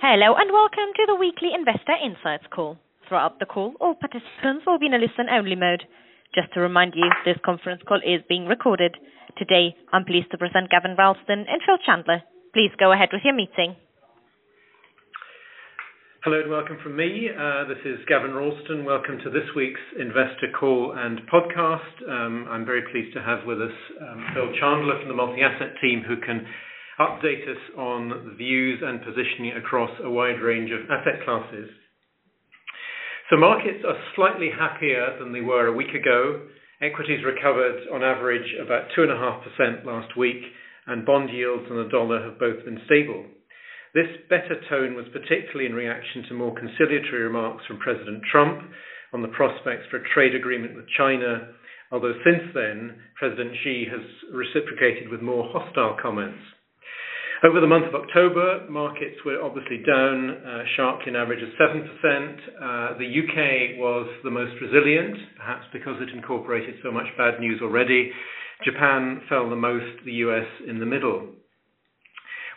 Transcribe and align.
Hello, 0.00 0.32
and 0.32 0.48
welcome 0.48 0.96
to 0.96 1.04
the 1.04 1.20
weekly 1.20 1.52
Investor 1.52 1.92
Insights 1.92 2.48
call. 2.48 2.80
Throughout 3.04 3.36
the 3.36 3.44
call, 3.44 3.76
all 3.84 3.92
participants 3.92 4.64
will 4.64 4.80
be 4.80 4.88
in 4.88 4.96
a 4.96 4.98
listen-only 4.98 5.60
mode. 5.60 5.84
Just 6.34 6.48
to 6.56 6.64
remind 6.64 6.96
you, 6.96 7.04
this 7.28 7.36
conference 7.44 7.82
call 7.84 8.00
is 8.00 8.24
being 8.26 8.46
recorded. 8.48 8.96
Today, 9.36 9.76
I'm 9.92 10.08
pleased 10.08 10.30
to 10.32 10.40
present 10.40 10.72
Gavin 10.72 10.96
Ralston 10.96 11.44
and 11.44 11.60
Phil 11.68 11.76
Chandler. 11.84 12.24
Please 12.56 12.72
go 12.80 12.96
ahead 12.96 13.10
with 13.12 13.20
your 13.28 13.36
meeting. 13.36 13.76
Hello, 16.24 16.40
and 16.40 16.48
welcome 16.48 16.80
from 16.82 16.96
me. 16.96 17.28
Uh, 17.28 17.68
this 17.68 17.84
is 17.84 18.00
Gavin 18.08 18.32
Ralston. 18.32 18.88
Welcome 18.88 19.20
to 19.20 19.28
this 19.28 19.52
week's 19.54 19.84
investor 20.00 20.48
call 20.58 20.96
and 20.96 21.20
podcast. 21.28 22.08
Um, 22.08 22.48
I'm 22.48 22.64
very 22.64 22.88
pleased 22.88 23.12
to 23.12 23.20
have 23.20 23.44
with 23.44 23.60
us 23.60 23.76
um, 24.00 24.32
Phil 24.32 24.48
Chandler 24.56 24.96
from 24.96 25.12
the 25.12 25.20
multi-asset 25.20 25.76
team, 25.84 26.00
who 26.08 26.16
can 26.24 26.48
update 27.00 27.48
us 27.48 27.62
on 27.78 28.36
views 28.36 28.80
and 28.84 29.00
positioning 29.00 29.56
across 29.56 29.90
a 30.04 30.10
wide 30.10 30.40
range 30.40 30.70
of 30.70 30.84
asset 30.90 31.24
classes. 31.24 31.70
So 33.30 33.36
markets 33.38 33.82
are 33.86 33.96
slightly 34.14 34.50
happier 34.50 35.16
than 35.18 35.32
they 35.32 35.40
were 35.40 35.66
a 35.66 35.72
week 35.72 35.94
ago. 35.94 36.42
Equities 36.82 37.24
recovered 37.24 37.88
on 37.92 38.04
average 38.04 38.54
about 38.60 38.88
2.5% 38.96 39.84
last 39.86 40.16
week, 40.16 40.42
and 40.86 41.06
bond 41.06 41.30
yields 41.30 41.64
and 41.70 41.78
the 41.78 41.90
dollar 41.90 42.22
have 42.22 42.38
both 42.38 42.64
been 42.64 42.80
stable. 42.84 43.24
This 43.94 44.06
better 44.28 44.60
tone 44.68 44.94
was 44.94 45.06
particularly 45.12 45.66
in 45.66 45.74
reaction 45.74 46.24
to 46.28 46.34
more 46.34 46.54
conciliatory 46.54 47.22
remarks 47.22 47.64
from 47.66 47.78
President 47.78 48.22
Trump 48.30 48.62
on 49.12 49.22
the 49.22 49.28
prospects 49.28 49.86
for 49.90 49.96
a 49.98 50.08
trade 50.14 50.34
agreement 50.34 50.76
with 50.76 50.86
China. 50.96 51.54
Although 51.90 52.14
since 52.24 52.52
then, 52.54 52.98
President 53.18 53.50
Xi 53.64 53.86
has 53.90 54.04
reciprocated 54.32 55.08
with 55.08 55.22
more 55.22 55.48
hostile 55.52 55.96
comments. 56.00 56.38
Over 57.42 57.58
the 57.58 57.66
month 57.66 57.86
of 57.86 57.94
October, 57.94 58.66
markets 58.68 59.16
were 59.24 59.40
obviously 59.42 59.78
down 59.78 60.28
uh, 60.44 60.62
sharply, 60.76 61.08
an 61.08 61.16
average 61.16 61.42
of 61.42 61.48
7%. 61.56 61.88
Uh, 61.88 62.98
the 62.98 63.06
U.K. 63.06 63.76
was 63.78 64.06
the 64.22 64.30
most 64.30 64.52
resilient, 64.60 65.16
perhaps 65.38 65.64
because 65.72 65.96
it 66.02 66.14
incorporated 66.14 66.74
so 66.84 66.92
much 66.92 67.06
bad 67.16 67.40
news 67.40 67.62
already. 67.62 68.12
Japan 68.62 69.22
fell 69.30 69.48
the 69.48 69.56
most, 69.56 70.04
the 70.04 70.12
U.S. 70.28 70.44
in 70.68 70.80
the 70.80 70.84
middle. 70.84 71.28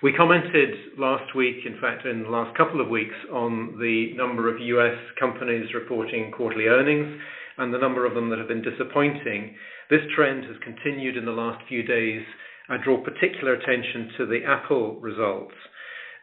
We 0.03 0.11
commented 0.11 0.75
last 0.99 1.33
week, 1.33 1.63
in 1.65 1.79
fact, 1.79 2.05
in 2.05 2.23
the 2.23 2.29
last 2.29 2.57
couple 2.57 2.81
of 2.81 2.89
weeks, 2.89 3.15
on 3.31 3.79
the 3.79 4.11
number 4.17 4.53
of 4.53 4.59
U.S. 4.59 4.99
companies 5.17 5.73
reporting 5.73 6.29
quarterly 6.35 6.65
earnings 6.65 7.21
and 7.57 7.73
the 7.73 7.77
number 7.77 8.05
of 8.05 8.15
them 8.15 8.29
that 8.31 8.39
have 8.39 8.49
been 8.49 8.61
disappointing. 8.61 9.55
This 9.89 10.01
trend 10.13 10.43
has 10.43 10.57
continued 10.61 11.15
in 11.15 11.23
the 11.23 11.31
last 11.31 11.63
few 11.69 11.83
days. 11.83 12.21
I 12.69 12.77
draw 12.77 13.03
particular 13.03 13.53
attention 13.53 14.11
to 14.17 14.25
the 14.25 14.45
Apple 14.47 14.99
results. 15.01 15.55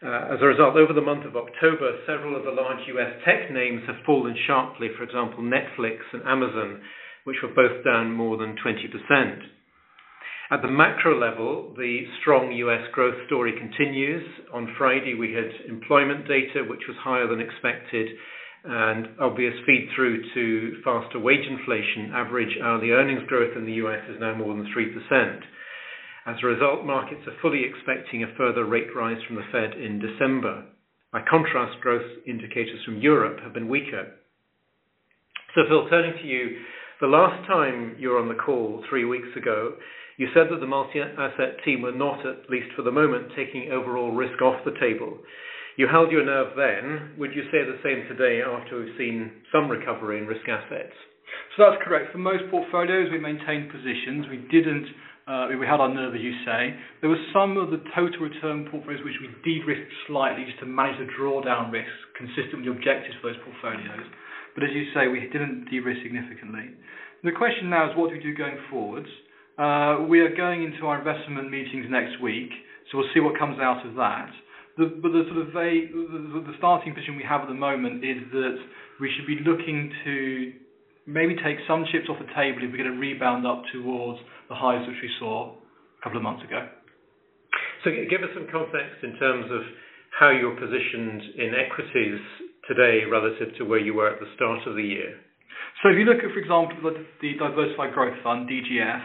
Uh, 0.03 0.33
as 0.33 0.41
a 0.41 0.47
result, 0.47 0.77
over 0.77 0.95
the 0.95 1.05
month 1.05 1.27
of 1.27 1.37
October, 1.37 2.01
several 2.07 2.35
of 2.35 2.45
the 2.45 2.51
large 2.51 2.81
U.S. 2.89 3.13
tech 3.25 3.53
names 3.53 3.83
have 3.87 4.03
fallen 4.07 4.35
sharply. 4.47 4.89
For 4.97 5.05
example, 5.05 5.45
Netflix 5.45 6.01
and 6.15 6.23
Amazon, 6.25 6.81
which 7.25 7.37
were 7.43 7.53
both 7.53 7.85
down 7.85 8.11
more 8.13 8.39
than 8.39 8.57
20%. 8.65 9.43
At 10.51 10.63
the 10.63 10.69
macro 10.69 11.21
level, 11.21 11.75
the 11.77 12.07
strong 12.21 12.51
U.S. 12.53 12.89
growth 12.93 13.15
story 13.27 13.53
continues. 13.59 14.25
On 14.55 14.75
Friday, 14.79 15.15
we 15.15 15.35
had 15.35 15.69
employment 15.69 16.27
data, 16.27 16.65
which 16.67 16.89
was 16.89 16.97
higher 17.05 17.29
than 17.29 17.41
expected, 17.41 18.09
and 18.65 19.09
obvious 19.21 19.55
feed 19.67 19.89
through 19.95 20.25
to 20.33 20.81
faster 20.83 21.21
wage 21.21 21.47
inflation. 21.47 22.13
Average 22.15 22.57
hourly 22.65 22.91
earnings 22.91 23.23
growth 23.29 23.55
in 23.57 23.67
the 23.67 23.79
U.S. 23.85 24.01
is 24.09 24.19
now 24.19 24.35
more 24.35 24.57
than 24.57 24.67
3%. 24.75 25.41
As 26.27 26.37
a 26.43 26.47
result, 26.47 26.85
markets 26.85 27.27
are 27.27 27.41
fully 27.41 27.65
expecting 27.65 28.23
a 28.23 28.35
further 28.37 28.65
rate 28.65 28.95
rise 28.95 29.23
from 29.27 29.37
the 29.37 29.49
Fed 29.51 29.73
in 29.81 29.99
December. 29.99 30.65
By 31.13 31.23
contrast, 31.29 31.81
growth 31.81 32.07
indicators 32.27 32.85
from 32.85 32.99
Europe 33.01 33.41
have 33.43 33.55
been 33.55 33.69
weaker. 33.69 34.13
So, 35.55 35.63
Phil, 35.69 35.89
turning 35.89 36.13
to 36.21 36.27
you, 36.29 36.61
the 37.01 37.07
last 37.07 37.47
time 37.47 37.97
you 37.99 38.11
were 38.11 38.21
on 38.21 38.29
the 38.29 38.35
call 38.35 38.85
three 38.89 39.05
weeks 39.05 39.35
ago, 39.37 39.75
you 40.19 40.29
said 40.35 40.49
that 40.51 40.61
the 40.61 40.67
multi-asset 40.67 41.65
team 41.65 41.81
were 41.81 41.97
not, 41.97 42.27
at 42.27 42.51
least 42.51 42.69
for 42.77 42.83
the 42.83 42.93
moment, 42.93 43.33
taking 43.35 43.73
overall 43.73 44.13
risk 44.13 44.43
off 44.43 44.63
the 44.67 44.79
table. 44.79 45.19
You 45.77 45.89
held 45.89 46.13
your 46.13 46.25
nerve 46.25 46.53
then. 46.55 47.17
Would 47.17 47.33
you 47.35 47.45
say 47.51 47.65
the 47.65 47.81
same 47.83 48.07
today 48.07 48.43
after 48.45 48.79
we've 48.79 48.99
seen 48.99 49.33
some 49.51 49.71
recovery 49.71 50.19
in 50.19 50.27
risk 50.27 50.47
assets? 50.47 50.93
So 51.57 51.65
that's 51.65 51.83
correct. 51.83 52.13
For 52.13 52.19
most 52.19 52.45
portfolios, 52.51 53.11
we 53.11 53.19
maintained 53.19 53.73
positions. 53.73 54.27
We 54.29 54.45
Uh, 55.27 55.47
held 55.67 55.81
our 55.81 55.93
nerve, 55.93 56.15
as 56.15 56.21
you 56.21 56.35
say. 56.45 56.75
There 57.01 57.11
were 57.11 57.21
some 57.33 57.57
of 57.57 57.71
the 57.71 57.79
total 57.95 58.27
return 58.27 58.67
portfolios 58.71 59.05
which 59.05 59.15
we 59.23 59.29
de-risked 59.45 59.93
slightly 60.09 60.45
just 60.45 60.59
to 60.61 60.67
manage 60.67 60.99
the 60.99 61.07
drawdown 61.15 61.71
risk 61.71 61.93
consistent 62.17 62.65
with 62.65 62.65
the 62.67 62.73
objectives 62.73 63.15
for 63.21 63.31
those 63.31 63.41
portfolios. 63.45 64.07
But 64.55 64.65
as 64.65 64.71
you 64.75 64.91
say, 64.93 65.07
we 65.07 65.21
didn't 65.31 65.71
de-risk 65.71 66.03
significantly. 66.03 66.75
The 67.23 67.31
question 67.33 67.71
now 67.71 67.91
is 67.91 67.97
what 67.97 68.11
do 68.11 68.17
we 68.17 68.23
do 68.23 68.35
going 68.35 68.59
forwards? 68.71 69.09
Uh, 69.59 70.09
we 70.09 70.21
are 70.21 70.35
going 70.35 70.65
into 70.65 70.87
our 70.87 70.99
investment 70.99 71.51
meetings 71.51 71.87
next 71.91 72.21
week, 72.21 72.51
so 72.91 72.99
we'll 72.99 73.13
see 73.15 73.21
what 73.21 73.39
comes 73.39 73.61
out 73.61 73.87
of 73.87 73.95
that. 73.95 74.33
But 74.79 75.13
the 75.13 76.55
starting 76.59 76.95
position 76.95 77.17
we 77.17 77.23
have 77.29 77.43
at 77.43 77.49
the 77.49 77.55
moment 77.55 78.03
is 78.05 78.17
that 78.33 78.57
we 78.99 79.13
should 79.15 79.27
be 79.27 79.39
looking 79.45 79.93
to 80.05 80.53
maybe 81.11 81.35
take 81.35 81.59
some 81.67 81.85
chips 81.91 82.07
off 82.09 82.19
the 82.23 82.31
table 82.39 82.63
if 82.63 82.71
we 82.71 82.79
get 82.79 82.87
a 82.87 82.95
rebound 82.95 83.47
up 83.47 83.63
towards 83.73 84.21
the 84.49 84.55
highs 84.55 84.87
which 84.87 85.03
we 85.03 85.11
saw 85.19 85.51
a 85.51 86.01
couple 86.03 86.17
of 86.17 86.23
months 86.23 86.45
ago. 86.47 86.69
So 87.83 87.91
give 87.91 88.23
us 88.23 88.31
some 88.35 88.47
context 88.53 89.03
in 89.03 89.19
terms 89.19 89.51
of 89.51 89.63
how 90.15 90.31
you're 90.31 90.55
positioned 90.55 91.23
in 91.35 91.51
equities 91.59 92.21
today 92.69 93.05
relative 93.11 93.57
to 93.59 93.65
where 93.65 93.79
you 93.79 93.95
were 93.95 94.09
at 94.09 94.21
the 94.21 94.31
start 94.37 94.67
of 94.67 94.77
the 94.77 94.83
year. 94.83 95.19
So 95.83 95.89
if 95.89 95.97
you 95.97 96.05
look 96.05 96.23
at, 96.23 96.31
for 96.31 96.39
example, 96.39 96.77
the 97.21 97.33
Diversified 97.39 97.95
Growth 97.95 98.17
Fund, 98.23 98.49
DGF, 98.49 99.01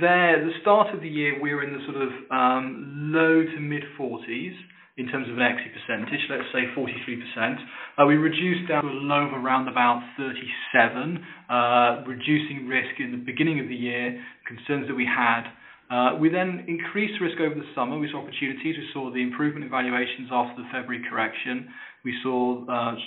there, 0.00 0.44
the 0.44 0.52
start 0.60 0.94
of 0.94 1.00
the 1.00 1.08
year, 1.08 1.40
we 1.40 1.54
were 1.54 1.64
in 1.64 1.72
the 1.72 1.84
sort 1.88 1.96
of 1.96 2.10
um, 2.30 3.10
low 3.14 3.42
to 3.42 3.60
mid-40s 3.60 4.52
in 4.98 5.06
terms 5.06 5.30
of 5.30 5.38
an 5.38 5.46
exit 5.46 5.70
percentage, 5.70 6.20
let's 6.28 6.50
say 6.52 6.66
43%. 6.74 7.56
Uh, 7.96 8.04
we 8.04 8.16
reduced 8.18 8.68
down 8.68 8.82
to 8.82 8.90
a 8.90 8.98
low 9.06 9.30
of 9.30 9.32
around 9.32 9.68
about 9.68 10.02
37, 10.18 11.22
uh, 11.48 12.02
reducing 12.04 12.66
risk 12.66 12.98
in 12.98 13.12
the 13.12 13.22
beginning 13.22 13.60
of 13.60 13.68
the 13.68 13.78
year, 13.78 14.20
concerns 14.46 14.88
that 14.88 14.94
we 14.94 15.06
had. 15.06 15.46
Uh, 15.88 16.18
we 16.18 16.28
then 16.28 16.66
increased 16.66 17.14
risk 17.22 17.38
over 17.40 17.54
the 17.54 17.64
summer. 17.74 17.96
We 17.96 18.10
saw 18.10 18.26
opportunities. 18.26 18.76
We 18.76 18.90
saw 18.92 19.10
the 19.14 19.22
improvement 19.22 19.64
in 19.64 19.70
valuations 19.70 20.28
after 20.34 20.60
the 20.60 20.68
February 20.74 21.06
correction. 21.08 21.70
We 22.04 22.12
saw 22.22 22.66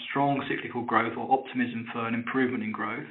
strong 0.09 0.41
cyclical 0.47 0.81
growth 0.81 1.13
or 1.17 1.27
optimism 1.29 1.85
for 1.91 2.07
an 2.07 2.15
improvement 2.15 2.63
in 2.63 2.71
growth. 2.71 3.07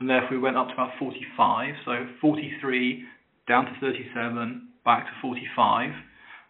And 0.00 0.08
therefore, 0.08 0.32
we 0.32 0.38
went 0.38 0.56
up 0.56 0.68
to 0.68 0.74
about 0.74 0.90
45. 0.98 1.74
So 1.84 1.92
43 2.20 3.04
down 3.46 3.66
to 3.66 3.72
37, 3.80 4.68
back 4.84 5.04
to 5.04 5.12
45. 5.20 5.90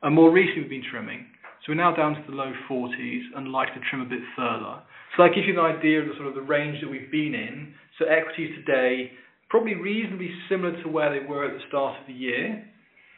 And 0.02 0.14
More 0.14 0.30
recently, 0.30 0.62
we've 0.62 0.70
been 0.70 0.86
trimming. 0.88 1.26
So 1.62 1.70
we're 1.70 1.78
now 1.78 1.94
down 1.94 2.14
to 2.14 2.22
the 2.26 2.34
low 2.34 2.52
40s 2.68 3.22
and 3.36 3.52
likely 3.52 3.78
to 3.78 3.86
trim 3.88 4.02
a 4.02 4.10
bit 4.10 4.18
further. 4.34 4.82
So 5.16 5.22
that 5.22 5.30
gives 5.34 5.46
you 5.46 5.54
an 5.54 5.62
idea 5.62 6.02
of 6.02 6.08
the 6.08 6.14
sort 6.18 6.26
of 6.26 6.34
the 6.34 6.42
range 6.42 6.82
that 6.82 6.90
we've 6.90 7.10
been 7.10 7.34
in. 7.38 7.74
So 7.98 8.06
equities 8.06 8.50
today, 8.66 9.12
probably 9.48 9.76
reasonably 9.76 10.30
similar 10.48 10.74
to 10.82 10.88
where 10.88 11.14
they 11.14 11.24
were 11.24 11.46
at 11.46 11.54
the 11.54 11.62
start 11.68 12.00
of 12.00 12.06
the 12.08 12.18
year, 12.18 12.66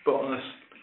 but 0.04 0.12
on 0.12 0.34
an 0.34 0.42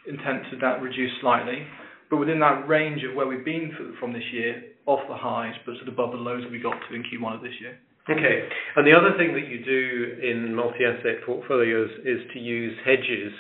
intent 0.10 0.50
to 0.50 0.58
that 0.62 0.82
reduce 0.82 1.12
slightly. 1.22 1.62
But 2.10 2.18
within 2.18 2.40
that 2.40 2.68
range 2.68 3.04
of 3.08 3.16
where 3.16 3.28
we've 3.28 3.46
been 3.46 3.72
from 4.00 4.12
this 4.12 4.26
year, 4.34 4.64
off 4.88 5.06
the 5.08 5.16
highs, 5.16 5.54
but 5.64 5.76
sort 5.76 5.88
of 5.88 5.94
above 5.94 6.12
the 6.12 6.18
lows 6.18 6.42
that 6.42 6.52
we 6.52 6.58
got 6.58 6.74
to 6.90 6.96
in 6.96 7.04
Q1 7.04 7.36
of 7.36 7.42
this 7.42 7.54
year. 7.62 7.78
Okay. 8.10 8.50
And 8.76 8.88
the 8.88 8.98
other 8.98 9.14
thing 9.18 9.38
that 9.38 9.46
you 9.46 9.64
do 9.64 10.18
in 10.18 10.56
multi-asset 10.56 11.22
portfolios 11.26 11.92
is 12.04 12.26
to 12.34 12.40
use 12.40 12.74
hedges 12.84 13.32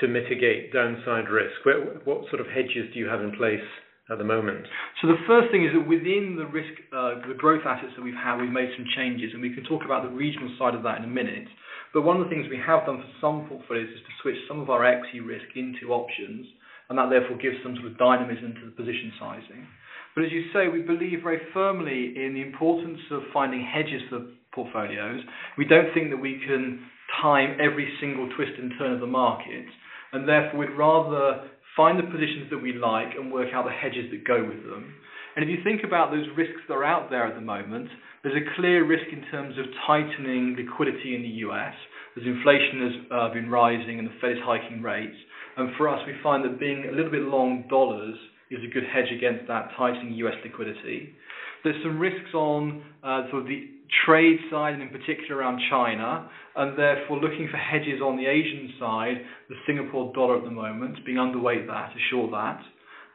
to 0.00 0.08
mitigate 0.08 0.72
downside 0.72 1.28
risk. 1.28 1.54
What 2.04 2.28
sort 2.30 2.40
of 2.40 2.46
hedges 2.46 2.92
do 2.92 2.98
you 2.98 3.06
have 3.06 3.20
in 3.20 3.32
place 3.36 3.64
at 4.10 4.18
the 4.18 4.24
moment? 4.24 4.66
So 5.00 5.08
the 5.08 5.20
first 5.26 5.50
thing 5.50 5.64
is 5.64 5.72
that 5.72 5.86
within 5.86 6.36
the 6.36 6.46
risk, 6.46 6.72
uh, 6.92 7.26
the 7.28 7.38
growth 7.38 7.62
assets 7.64 7.92
that 7.96 8.02
we've 8.02 8.18
had, 8.18 8.40
we've 8.40 8.50
made 8.50 8.70
some 8.76 8.86
changes, 8.96 9.30
and 9.32 9.40
we 9.40 9.54
can 9.54 9.64
talk 9.64 9.84
about 9.84 10.02
the 10.02 10.14
regional 10.14 10.50
side 10.58 10.74
of 10.74 10.82
that 10.82 10.98
in 10.98 11.04
a 11.04 11.12
minute. 11.12 11.48
But 11.92 12.02
one 12.02 12.18
of 12.20 12.24
the 12.26 12.30
things 12.30 12.46
we 12.50 12.58
have 12.58 12.86
done 12.86 12.98
for 12.98 13.12
some 13.20 13.46
portfolios 13.48 13.88
is 13.88 14.02
to 14.02 14.12
switch 14.20 14.38
some 14.48 14.58
of 14.58 14.68
our 14.68 14.84
equity 14.84 15.20
risk 15.20 15.46
into 15.54 15.94
options, 15.94 16.46
and 16.90 16.98
that 16.98 17.08
therefore 17.08 17.38
gives 17.38 17.56
some 17.62 17.76
sort 17.76 17.86
of 17.86 17.98
dynamism 17.98 18.54
to 18.58 18.66
the 18.66 18.74
position 18.74 19.12
sizing. 19.18 19.62
But 20.14 20.24
as 20.24 20.32
you 20.32 20.50
say, 20.52 20.68
we 20.68 20.82
believe 20.82 21.22
very 21.22 21.40
firmly 21.52 22.14
in 22.14 22.34
the 22.34 22.42
importance 22.42 23.00
of 23.10 23.22
finding 23.32 23.62
hedges 23.62 24.02
for 24.10 24.26
portfolios. 24.52 25.22
We 25.58 25.64
don't 25.64 25.92
think 25.94 26.10
that 26.10 26.18
we 26.18 26.42
can 26.46 26.86
time 27.20 27.58
every 27.60 27.88
single 28.00 28.28
twist 28.36 28.52
and 28.58 28.72
turn 28.78 28.92
of 28.92 29.00
the 29.00 29.06
market, 29.06 29.66
and 30.14 30.28
therefore, 30.28 30.60
we'd 30.60 30.78
rather 30.78 31.50
find 31.76 31.98
the 31.98 32.10
positions 32.10 32.48
that 32.50 32.62
we 32.62 32.72
like 32.72 33.14
and 33.18 33.32
work 33.32 33.48
out 33.52 33.64
the 33.64 33.72
hedges 33.72 34.10
that 34.10 34.26
go 34.26 34.42
with 34.42 34.62
them. 34.64 34.94
And 35.36 35.42
if 35.42 35.50
you 35.50 35.58
think 35.64 35.82
about 35.82 36.10
those 36.10 36.26
risks 36.36 36.62
that 36.68 36.74
are 36.74 36.84
out 36.84 37.10
there 37.10 37.26
at 37.26 37.34
the 37.34 37.40
moment, 37.40 37.88
there's 38.22 38.40
a 38.40 38.54
clear 38.56 38.86
risk 38.86 39.04
in 39.12 39.26
terms 39.30 39.58
of 39.58 39.66
tightening 39.86 40.56
liquidity 40.56 41.16
in 41.16 41.22
the 41.22 41.42
U.S. 41.50 41.74
as 42.16 42.22
inflation 42.24 42.80
has 42.80 42.94
uh, 43.10 43.34
been 43.34 43.50
rising 43.50 43.98
and 43.98 44.08
the 44.08 44.14
Fed 44.20 44.32
is 44.32 44.38
hiking 44.44 44.80
rates. 44.80 45.16
And 45.56 45.74
for 45.76 45.88
us, 45.88 46.00
we 46.06 46.14
find 46.22 46.44
that 46.44 46.60
being 46.60 46.86
a 46.88 46.94
little 46.94 47.10
bit 47.10 47.22
long 47.22 47.64
dollars 47.68 48.14
is 48.50 48.60
a 48.62 48.72
good 48.72 48.84
hedge 48.84 49.10
against 49.10 49.48
that 49.48 49.70
tightening 49.76 50.14
U.S. 50.24 50.34
liquidity. 50.44 51.14
There's 51.64 51.82
some 51.82 51.98
risks 51.98 52.34
on 52.34 52.84
uh, 53.02 53.30
sort 53.30 53.42
of 53.42 53.48
the 53.48 53.68
trade 54.06 54.38
side, 54.50 54.74
and 54.74 54.82
in 54.82 54.90
particular 54.90 55.36
around 55.40 55.60
China, 55.70 56.28
and 56.56 56.78
therefore 56.78 57.18
looking 57.18 57.48
for 57.50 57.56
hedges 57.56 58.00
on 58.02 58.16
the 58.16 58.26
Asian 58.26 58.74
side, 58.78 59.16
the 59.48 59.56
Singapore 59.66 60.12
dollar 60.14 60.36
at 60.38 60.44
the 60.44 60.50
moment, 60.50 60.98
being 61.04 61.18
underweight 61.18 61.66
that, 61.66 61.90
short 62.10 62.30
that. 62.30 62.60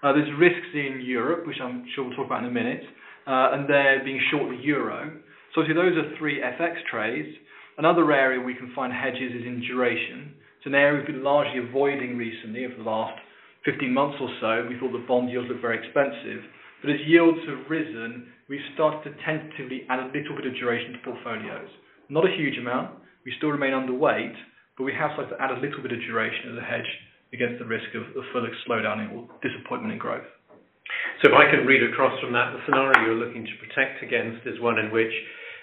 There's 0.01 0.29
risks 0.39 0.73
in 0.73 1.01
Europe, 1.03 1.45
which 1.45 1.57
I'm 1.61 1.85
sure 1.93 2.05
we'll 2.05 2.15
talk 2.15 2.25
about 2.25 2.43
in 2.43 2.49
a 2.49 2.51
minute, 2.51 2.81
uh, 3.27 3.53
and 3.53 3.69
they're 3.69 4.03
being 4.03 4.19
short 4.31 4.49
the 4.49 4.63
euro. 4.63 5.11
So 5.53 5.61
obviously 5.61 5.81
those 5.81 5.97
are 5.97 6.17
three 6.17 6.41
FX 6.41 6.75
trades. 6.89 7.29
Another 7.77 8.11
area 8.11 8.39
we 8.41 8.55
can 8.55 8.71
find 8.73 8.93
hedges 8.93 9.31
is 9.35 9.45
in 9.45 9.61
duration. 9.67 10.33
It's 10.57 10.65
an 10.65 10.75
area 10.75 10.99
we've 10.99 11.07
been 11.07 11.23
largely 11.23 11.59
avoiding 11.59 12.17
recently 12.17 12.65
over 12.65 12.75
the 12.75 12.89
last 12.89 13.19
15 13.65 13.93
months 13.93 14.17
or 14.21 14.29
so. 14.41 14.67
We 14.67 14.79
thought 14.79 14.91
the 14.91 15.05
bond 15.07 15.29
yields 15.29 15.49
looked 15.49 15.61
very 15.61 15.79
expensive. 15.79 16.43
But 16.81 16.91
as 16.91 17.01
yields 17.05 17.39
have 17.47 17.69
risen, 17.69 18.27
we've 18.47 18.63
started 18.73 19.03
to 19.03 19.11
tentatively 19.23 19.83
add 19.89 19.99
a 19.99 20.11
little 20.15 20.35
bit 20.35 20.47
of 20.47 20.55
duration 20.55 20.93
to 20.93 20.99
portfolios. 21.03 21.67
Not 22.07 22.25
a 22.25 22.35
huge 22.35 22.57
amount. 22.57 22.97
We 23.25 23.33
still 23.37 23.49
remain 23.51 23.75
underweight, 23.75 24.35
but 24.77 24.83
we 24.87 24.95
have 24.95 25.11
started 25.13 25.35
to 25.35 25.41
add 25.43 25.51
a 25.51 25.59
little 25.59 25.83
bit 25.83 25.91
of 25.91 25.99
duration 25.99 26.55
as 26.55 26.57
a 26.57 26.65
hedge 26.65 26.87
against 27.33 27.59
the 27.59 27.67
risk 27.67 27.91
of 27.93 28.03
a 28.15 28.23
further 28.31 28.49
slowdown 28.63 29.11
or 29.11 29.27
disappointment 29.43 29.93
in 29.93 29.99
growth. 29.99 30.25
So 31.21 31.29
if 31.29 31.35
I 31.35 31.51
can 31.51 31.67
read 31.67 31.83
across 31.83 32.15
from 32.23 32.33
that, 32.33 32.55
the 32.55 32.63
scenario 32.65 33.05
you're 33.05 33.21
looking 33.21 33.45
to 33.45 33.55
protect 33.59 34.01
against 34.01 34.47
is 34.47 34.59
one 34.63 34.79
in 34.79 34.89
which 34.89 35.11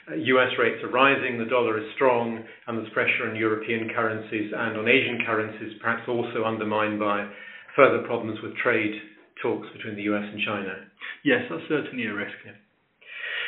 uh, 0.07 0.15
U.S. 0.15 0.53
rates 0.61 0.85
are 0.85 0.93
rising, 0.93 1.39
the 1.39 1.51
dollar 1.51 1.81
is 1.81 1.89
strong, 1.97 2.45
and 2.69 2.79
there's 2.79 2.93
pressure 2.93 3.27
on 3.27 3.35
European 3.35 3.89
currencies 3.91 4.53
and 4.55 4.77
on 4.77 4.87
Asian 4.87 5.25
currencies, 5.27 5.75
perhaps 5.81 6.07
also 6.07 6.45
undermined 6.45 7.01
by 7.01 7.27
further 7.75 8.07
problems 8.07 8.39
with 8.45 8.55
trade 8.63 8.95
talks 9.43 9.69
between 9.77 9.97
the 9.97 10.03
U.S. 10.13 10.25
and 10.25 10.41
China. 10.45 10.75
Yes, 11.25 11.43
that's 11.51 11.63
certainly 11.69 12.07
a 12.07 12.15
risk. 12.15 12.37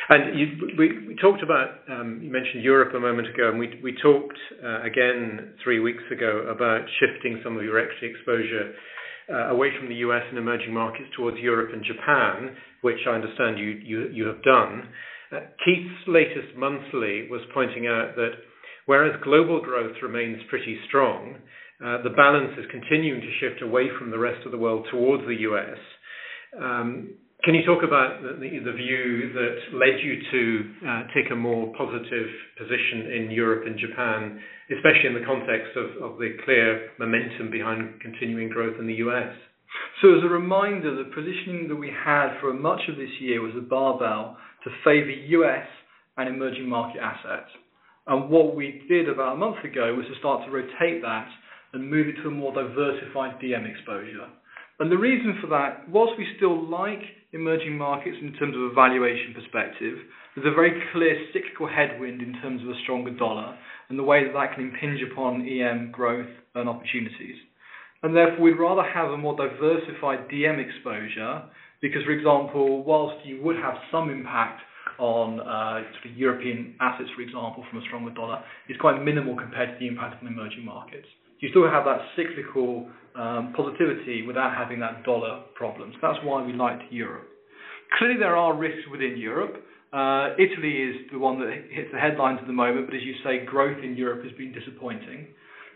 And 0.08 0.38
you, 0.38 0.46
we 0.78 1.08
we 1.08 1.16
talked 1.20 1.42
about, 1.42 1.84
um, 1.90 2.20
you 2.22 2.30
mentioned 2.30 2.64
Europe 2.64 2.94
a 2.94 3.00
moment 3.00 3.28
ago, 3.28 3.50
and 3.50 3.58
we 3.58 3.78
we 3.82 3.92
talked 4.02 4.38
uh, 4.64 4.82
again 4.82 5.54
three 5.62 5.80
weeks 5.80 6.02
ago 6.10 6.48
about 6.48 6.86
shifting 6.98 7.40
some 7.44 7.56
of 7.56 7.62
your 7.62 7.78
equity 7.78 8.08
exposure 8.14 8.72
uh, 9.30 9.52
away 9.52 9.68
from 9.78 9.88
the 9.88 9.96
U.S. 10.08 10.22
and 10.30 10.38
emerging 10.38 10.72
markets 10.72 11.08
towards 11.14 11.36
Europe 11.38 11.70
and 11.74 11.84
Japan, 11.84 12.56
which 12.80 13.00
I 13.06 13.10
understand 13.10 13.58
you 13.58 13.76
you, 13.84 14.08
you 14.08 14.26
have 14.26 14.42
done. 14.42 14.88
Keith's 15.62 16.08
latest 16.08 16.56
monthly 16.56 17.28
was 17.28 17.42
pointing 17.52 17.86
out 17.86 18.16
that 18.16 18.32
whereas 18.86 19.12
global 19.22 19.60
growth 19.60 19.96
remains 20.02 20.40
pretty 20.48 20.78
strong, 20.88 21.36
Uh, 21.78 22.02
the 22.02 22.10
balance 22.10 22.58
is 22.58 22.66
continuing 22.70 23.20
to 23.20 23.30
shift 23.38 23.62
away 23.62 23.86
from 23.98 24.10
the 24.10 24.18
rest 24.18 24.44
of 24.44 24.50
the 24.50 24.58
world 24.58 24.86
towards 24.90 25.22
the 25.26 25.46
U.S. 25.46 25.78
Um, 26.58 27.14
can 27.44 27.54
you 27.54 27.64
talk 27.64 27.84
about 27.86 28.20
the 28.20 28.74
view 28.74 29.30
that 29.32 29.78
led 29.78 30.02
you 30.02 30.18
to 30.18 30.88
uh, 30.88 31.02
take 31.14 31.30
a 31.30 31.36
more 31.36 31.72
positive 31.78 32.26
position 32.58 33.14
in 33.14 33.30
Europe 33.30 33.62
and 33.64 33.78
Japan, 33.78 34.40
especially 34.74 35.06
in 35.06 35.14
the 35.14 35.24
context 35.24 35.70
of 35.78 36.18
the 36.18 36.34
clear 36.44 36.90
momentum 36.98 37.48
behind 37.48 38.00
continuing 38.00 38.48
growth 38.48 38.74
in 38.80 38.88
the 38.88 38.98
U.S.? 39.06 39.30
So, 40.02 40.18
as 40.18 40.24
a 40.24 40.28
reminder, 40.28 40.96
the 40.96 41.14
positioning 41.14 41.68
that 41.68 41.76
we 41.76 41.92
had 41.94 42.40
for 42.40 42.52
much 42.54 42.80
of 42.88 42.96
this 42.96 43.14
year 43.20 43.40
was 43.40 43.54
a 43.56 43.62
barbell 43.62 44.36
to 44.64 44.70
favor 44.82 45.10
U.S. 45.10 45.66
and 46.16 46.28
emerging 46.28 46.68
market 46.68 47.00
assets. 47.00 47.50
And 48.08 48.28
what 48.28 48.56
we 48.56 48.82
did 48.88 49.08
about 49.08 49.34
a 49.34 49.38
month 49.38 49.62
ago 49.64 49.94
was 49.94 50.06
to 50.06 50.18
start 50.18 50.44
to 50.44 50.50
rotate 50.50 51.02
that 51.02 51.28
and 51.72 51.90
move 51.90 52.08
it 52.08 52.20
to 52.22 52.28
a 52.28 52.30
more 52.30 52.52
diversified 52.52 53.40
DM 53.40 53.68
exposure. 53.68 54.28
And 54.80 54.92
the 54.92 54.96
reason 54.96 55.38
for 55.40 55.48
that, 55.48 55.88
whilst 55.88 56.12
we 56.16 56.26
still 56.36 56.68
like 56.70 57.02
emerging 57.32 57.76
markets 57.76 58.16
in 58.22 58.32
terms 58.34 58.54
of 58.54 58.62
a 58.62 58.74
valuation 58.74 59.34
perspective, 59.34 59.98
there's 60.34 60.46
a 60.46 60.54
very 60.54 60.80
clear 60.92 61.18
cyclical 61.32 61.66
headwind 61.66 62.22
in 62.22 62.32
terms 62.40 62.62
of 62.62 62.68
a 62.68 62.78
stronger 62.84 63.10
dollar 63.10 63.58
and 63.88 63.98
the 63.98 64.04
way 64.04 64.24
that 64.24 64.32
that 64.34 64.54
can 64.54 64.70
impinge 64.70 65.00
upon 65.10 65.46
EM 65.46 65.90
growth 65.90 66.30
and 66.54 66.68
opportunities. 66.68 67.36
And 68.02 68.14
therefore, 68.14 68.44
we'd 68.44 68.58
rather 68.58 68.84
have 68.84 69.10
a 69.10 69.16
more 69.16 69.36
diversified 69.36 70.28
DM 70.30 70.62
exposure 70.62 71.42
because, 71.82 72.04
for 72.04 72.12
example, 72.12 72.84
whilst 72.84 73.26
you 73.26 73.42
would 73.42 73.56
have 73.56 73.74
some 73.90 74.10
impact 74.10 74.62
on 74.98 75.40
uh, 75.40 75.82
sort 75.98 76.12
of 76.12 76.16
European 76.16 76.74
assets, 76.80 77.10
for 77.16 77.22
example, 77.22 77.64
from 77.70 77.80
a 77.80 77.82
stronger 77.86 78.12
dollar, 78.12 78.42
it's 78.68 78.80
quite 78.80 79.02
minimal 79.02 79.36
compared 79.36 79.70
to 79.70 79.76
the 79.80 79.88
impact 79.88 80.22
on 80.22 80.28
emerging 80.28 80.64
markets. 80.64 81.06
You 81.40 81.50
still 81.50 81.68
have 81.70 81.84
that 81.84 82.00
cyclical 82.16 82.88
um, 83.14 83.52
positivity 83.56 84.22
without 84.26 84.56
having 84.56 84.80
that 84.80 85.04
dollar 85.04 85.42
problem. 85.54 85.92
So 85.94 85.98
that's 86.02 86.24
why 86.24 86.44
we 86.44 86.52
liked 86.52 86.90
Europe. 86.90 87.28
Clearly, 87.98 88.18
there 88.18 88.36
are 88.36 88.54
risks 88.54 88.82
within 88.90 89.16
Europe. 89.16 89.54
Uh, 89.92 90.34
Italy 90.38 90.82
is 90.82 90.96
the 91.10 91.18
one 91.18 91.40
that 91.40 91.50
hits 91.70 91.88
the 91.92 91.98
headlines 91.98 92.38
at 92.40 92.46
the 92.46 92.52
moment, 92.52 92.86
but 92.86 92.94
as 92.94 93.02
you 93.02 93.14
say, 93.24 93.44
growth 93.46 93.82
in 93.82 93.96
Europe 93.96 94.22
has 94.22 94.32
been 94.36 94.52
disappointing. 94.52 95.28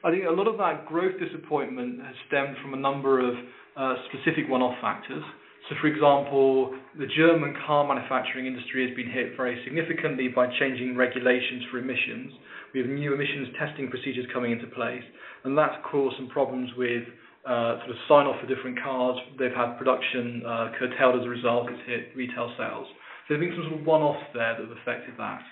I 0.04 0.10
think 0.10 0.24
a 0.26 0.30
lot 0.30 0.48
of 0.48 0.58
that 0.58 0.86
growth 0.86 1.14
disappointment 1.18 2.00
has 2.02 2.14
stemmed 2.28 2.56
from 2.60 2.74
a 2.74 2.76
number 2.76 3.20
of 3.20 3.34
uh, 3.76 3.94
specific 4.10 4.50
one-off 4.50 4.74
factors. 4.80 5.22
So, 5.68 5.76
for 5.80 5.86
example, 5.86 6.74
the 6.98 7.06
German 7.16 7.54
car 7.66 7.86
manufacturing 7.86 8.46
industry 8.46 8.86
has 8.86 8.96
been 8.96 9.10
hit 9.10 9.36
very 9.36 9.62
significantly 9.64 10.28
by 10.28 10.46
changing 10.58 10.96
regulations 10.96 11.62
for 11.70 11.78
emissions. 11.78 12.32
We 12.74 12.80
have 12.80 12.88
new 12.90 13.14
emissions 13.14 13.48
testing 13.58 13.88
procedures 13.88 14.26
coming 14.32 14.52
into 14.52 14.66
place, 14.66 15.04
and 15.44 15.56
that's 15.56 15.76
caused 15.90 16.16
some 16.16 16.28
problems 16.28 16.68
with 16.76 17.04
uh, 17.46 17.78
sort 17.78 17.90
of 17.90 17.96
sign-off 18.08 18.40
for 18.40 18.46
different 18.52 18.82
cars. 18.82 19.16
They've 19.38 19.54
had 19.54 19.78
production 19.78 20.42
curtailed 20.78 21.20
as 21.20 21.26
a 21.26 21.30
result. 21.30 21.70
It's 21.70 21.82
hit 21.86 22.16
retail 22.16 22.52
sales. 22.58 22.86
So 23.28 23.34
there's 23.34 23.40
been 23.40 23.54
some 23.54 23.70
sort 23.70 23.80
of 23.80 23.86
one-offs 23.86 24.26
there 24.34 24.58
that 24.58 24.66
have 24.66 24.76
affected 24.82 25.14
that. 25.18 25.42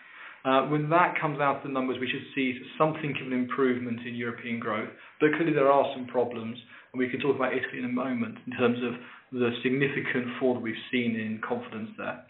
When 0.70 0.90
that 0.90 1.20
comes 1.20 1.38
out 1.38 1.58
of 1.58 1.62
the 1.62 1.68
numbers, 1.68 1.98
we 2.00 2.08
should 2.10 2.26
see 2.34 2.58
something 2.76 3.14
of 3.20 3.26
an 3.26 3.32
improvement 3.32 4.00
in 4.06 4.14
European 4.14 4.58
growth. 4.58 4.90
But 5.20 5.34
clearly, 5.36 5.52
there 5.52 5.70
are 5.70 5.86
some 5.94 6.06
problems, 6.06 6.58
and 6.92 6.98
we 6.98 7.08
can 7.08 7.20
talk 7.20 7.36
about 7.36 7.52
Italy 7.52 7.78
in 7.78 7.84
a 7.84 7.92
moment 7.92 8.38
in 8.46 8.52
terms 8.56 8.78
of 8.82 8.94
the 9.32 9.50
significant 9.62 10.26
fall 10.38 10.54
that 10.54 10.60
we've 10.60 10.86
seen 10.90 11.14
in 11.14 11.40
confidence 11.46 11.90
there. 11.96 12.24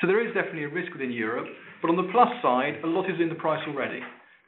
So 0.00 0.06
there 0.06 0.20
is 0.20 0.34
definitely 0.34 0.64
a 0.64 0.68
risk 0.68 0.92
within 0.92 1.12
Europe, 1.12 1.46
but 1.80 1.88
on 1.88 1.96
the 1.96 2.08
plus 2.12 2.28
side, 2.42 2.80
a 2.84 2.86
lot 2.86 3.08
is 3.08 3.20
in 3.20 3.28
the 3.28 3.34
price 3.40 3.62
already. 3.68 4.00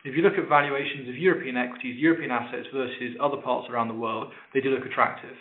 If 0.05 0.17
you 0.17 0.23
look 0.23 0.39
at 0.39 0.49
valuations 0.49 1.09
of 1.09 1.17
European 1.17 1.57
equities, 1.57 1.97
European 1.99 2.31
assets 2.31 2.69
versus 2.73 3.17
other 3.21 3.39
parts 3.39 3.69
around 3.71 3.89
the 3.89 3.95
world, 3.95 4.33
they 4.55 4.61
do 4.61 4.71
look 4.71 4.87
attractive. 4.87 5.35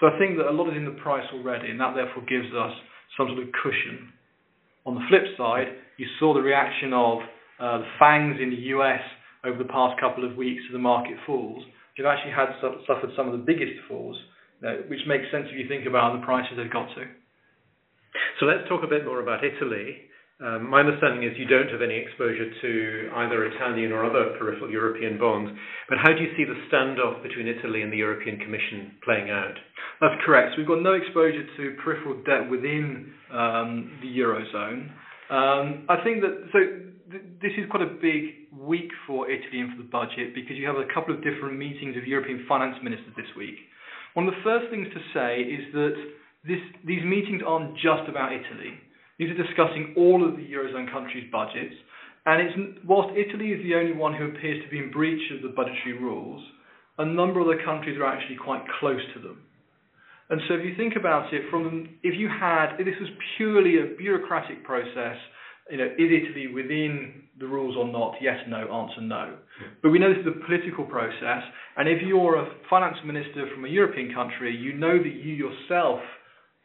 So 0.00 0.06
I 0.06 0.18
think 0.18 0.36
that 0.38 0.46
a 0.46 0.54
lot 0.54 0.70
is 0.70 0.76
in 0.76 0.84
the 0.84 1.00
price 1.02 1.26
already, 1.32 1.70
and 1.70 1.80
that 1.80 1.94
therefore 1.94 2.22
gives 2.28 2.48
us 2.54 2.72
some 3.16 3.28
sort 3.28 3.42
of 3.42 3.48
cushion. 3.62 4.12
On 4.86 4.94
the 4.94 5.04
flip 5.08 5.24
side, 5.36 5.66
you 5.96 6.06
saw 6.20 6.32
the 6.32 6.40
reaction 6.40 6.92
of 6.92 7.18
uh, 7.58 7.78
the 7.78 7.90
FANGs 8.00 8.40
in 8.40 8.50
the 8.50 8.62
U.S. 8.78 9.00
over 9.44 9.58
the 9.58 9.68
past 9.68 10.00
couple 10.00 10.24
of 10.24 10.36
weeks 10.36 10.62
to 10.68 10.72
the 10.72 10.78
market 10.78 11.16
falls. 11.26 11.64
They've 11.98 12.06
actually 12.06 12.30
had 12.30 12.54
suffered 12.62 13.10
some 13.18 13.26
of 13.26 13.34
the 13.34 13.42
biggest 13.42 13.74
falls, 13.90 14.14
which 14.86 15.02
makes 15.10 15.26
sense 15.34 15.50
if 15.50 15.58
you 15.58 15.66
think 15.66 15.84
about 15.84 16.14
the 16.14 16.24
prices 16.24 16.54
they've 16.56 16.70
got 16.70 16.86
to. 16.94 17.02
So 18.38 18.46
let's 18.46 18.62
talk 18.70 18.86
a 18.86 18.86
bit 18.86 19.04
more 19.04 19.20
about 19.20 19.42
Italy. 19.42 20.06
Um, 20.38 20.70
My 20.70 20.78
understanding 20.80 21.26
is 21.26 21.34
you 21.36 21.46
don't 21.50 21.66
have 21.68 21.82
any 21.82 21.98
exposure 21.98 22.46
to 22.46 23.10
either 23.26 23.44
Italian 23.50 23.90
or 23.90 24.06
other 24.06 24.38
peripheral 24.38 24.70
European 24.70 25.18
bonds. 25.18 25.50
But 25.88 25.98
how 25.98 26.14
do 26.14 26.22
you 26.22 26.30
see 26.36 26.44
the 26.46 26.54
standoff 26.70 27.20
between 27.24 27.48
Italy 27.48 27.82
and 27.82 27.92
the 27.92 27.96
European 27.98 28.38
Commission 28.38 28.94
playing 29.04 29.30
out? 29.30 29.58
That's 30.00 30.14
correct. 30.24 30.54
So 30.54 30.58
We've 30.62 30.68
got 30.70 30.82
no 30.82 30.94
exposure 30.94 31.42
to 31.42 31.76
peripheral 31.82 32.22
debt 32.22 32.48
within 32.48 33.10
um, 33.34 33.98
the 34.00 34.06
Eurozone. 34.06 34.94
Um, 35.34 35.84
I 35.90 35.98
think 36.04 36.22
that, 36.22 36.46
so 36.54 36.58
th- 37.10 37.24
this 37.42 37.52
is 37.58 37.68
quite 37.68 37.82
a 37.82 37.90
big 37.98 38.37
week 38.52 38.90
for 39.06 39.30
Italy 39.30 39.60
and 39.60 39.70
for 39.72 39.82
the 39.82 39.88
budget 39.88 40.34
because 40.34 40.56
you 40.56 40.66
have 40.66 40.76
a 40.76 40.88
couple 40.92 41.14
of 41.14 41.22
different 41.22 41.58
meetings 41.58 41.96
of 41.96 42.06
European 42.06 42.44
finance 42.48 42.76
ministers 42.82 43.12
this 43.16 43.28
week. 43.36 43.56
One 44.14 44.26
of 44.26 44.34
the 44.34 44.42
first 44.42 44.70
things 44.70 44.88
to 44.92 45.00
say 45.12 45.40
is 45.42 45.72
that 45.72 45.94
these 46.84 47.04
meetings 47.04 47.42
aren't 47.46 47.74
just 47.76 48.08
about 48.08 48.32
Italy. 48.32 48.74
These 49.18 49.30
are 49.30 49.42
discussing 49.42 49.94
all 49.96 50.26
of 50.26 50.36
the 50.36 50.46
Eurozone 50.46 50.90
countries' 50.90 51.28
budgets. 51.30 51.74
And 52.26 52.78
whilst 52.86 53.16
Italy 53.16 53.52
is 53.52 53.62
the 53.62 53.74
only 53.74 53.92
one 53.92 54.14
who 54.14 54.26
appears 54.28 54.62
to 54.64 54.70
be 54.70 54.78
in 54.78 54.90
breach 54.90 55.30
of 55.32 55.42
the 55.42 55.54
budgetary 55.54 55.98
rules, 55.98 56.42
a 56.98 57.04
number 57.04 57.40
of 57.40 57.46
other 57.48 57.62
countries 57.64 57.98
are 57.98 58.06
actually 58.06 58.36
quite 58.36 58.62
close 58.80 59.00
to 59.14 59.20
them. 59.20 59.42
And 60.30 60.40
so 60.46 60.54
if 60.54 60.64
you 60.64 60.76
think 60.76 60.94
about 60.96 61.32
it, 61.32 61.42
from 61.50 61.88
if 62.02 62.18
you 62.18 62.28
had, 62.28 62.76
if 62.78 62.84
this 62.84 63.00
was 63.00 63.08
purely 63.36 63.78
a 63.80 63.96
bureaucratic 63.96 64.62
process, 64.62 65.16
is 65.70 65.80
Italy 65.80 66.46
within 66.52 67.22
the 67.38 67.46
rules 67.46 67.76
or 67.76 67.86
not? 67.86 68.14
Yes, 68.20 68.38
no. 68.48 68.58
Answer, 68.72 69.00
no. 69.00 69.36
But 69.82 69.90
we 69.90 69.98
know 69.98 70.12
this 70.12 70.22
is 70.22 70.26
a 70.26 70.44
political 70.46 70.84
process, 70.84 71.42
and 71.76 71.88
if 71.88 72.02
you're 72.06 72.36
a 72.36 72.50
finance 72.70 72.98
minister 73.04 73.48
from 73.54 73.64
a 73.64 73.68
European 73.68 74.14
country, 74.14 74.54
you 74.56 74.72
know 74.74 74.98
that 74.98 75.14
you 75.14 75.34
yourself 75.34 76.00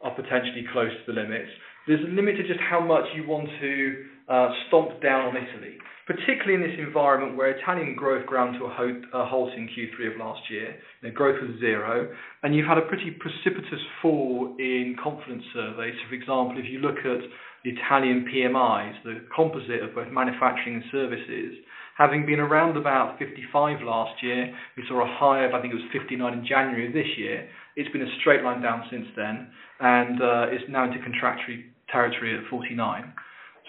are 0.00 0.14
potentially 0.14 0.64
close 0.72 0.90
to 1.06 1.12
the 1.12 1.20
limits. 1.20 1.50
There's 1.86 2.04
a 2.04 2.12
limit 2.12 2.36
to 2.36 2.46
just 2.46 2.60
how 2.60 2.80
much 2.80 3.04
you 3.14 3.26
want 3.26 3.48
to 3.60 4.04
uh, 4.28 4.48
stomped 4.68 5.02
down 5.02 5.26
on 5.26 5.36
Italy, 5.36 5.76
particularly 6.06 6.54
in 6.54 6.62
this 6.62 6.78
environment 6.78 7.36
where 7.36 7.50
Italian 7.50 7.94
growth 7.94 8.24
ground 8.26 8.56
to 8.58 8.66
a, 8.66 8.70
ho- 8.70 9.02
a 9.12 9.26
halt 9.26 9.52
in 9.52 9.68
Q3 9.68 10.14
of 10.14 10.18
last 10.18 10.40
year. 10.50 10.76
You 11.02 11.08
know, 11.08 11.14
growth 11.14 11.36
was 11.42 11.58
zero, 11.60 12.08
and 12.42 12.54
you've 12.54 12.66
had 12.66 12.78
a 12.78 12.82
pretty 12.88 13.10
precipitous 13.10 13.80
fall 14.00 14.54
in 14.58 14.96
confidence 15.02 15.44
surveys. 15.52 15.94
So, 16.02 16.08
for 16.08 16.14
example, 16.14 16.56
if 16.56 16.70
you 16.70 16.78
look 16.78 16.98
at 17.04 17.20
the 17.64 17.70
Italian 17.70 18.26
PMIs, 18.28 18.94
the 19.04 19.24
composite 19.34 19.82
of 19.82 19.94
both 19.94 20.12
manufacturing 20.12 20.76
and 20.76 20.84
services, 20.92 21.56
having 21.96 22.26
been 22.26 22.40
around 22.40 22.76
about 22.76 23.18
55 23.18 23.80
last 23.82 24.22
year, 24.22 24.54
we 24.76 24.84
saw 24.86 25.02
a 25.02 25.16
high 25.18 25.44
of, 25.44 25.54
I 25.54 25.62
think 25.62 25.72
it 25.72 25.76
was 25.76 25.90
59 25.92 26.32
in 26.32 26.46
January 26.46 26.88
of 26.88 26.92
this 26.92 27.06
year. 27.16 27.48
It's 27.76 27.90
been 27.90 28.02
a 28.02 28.16
straight 28.20 28.42
line 28.42 28.60
down 28.60 28.84
since 28.90 29.06
then, 29.16 29.48
and 29.80 30.20
uh, 30.20 30.52
is 30.52 30.60
now 30.68 30.84
into 30.84 31.02
contractory 31.02 31.66
territory 31.90 32.36
at 32.36 32.44
49. 32.50 33.12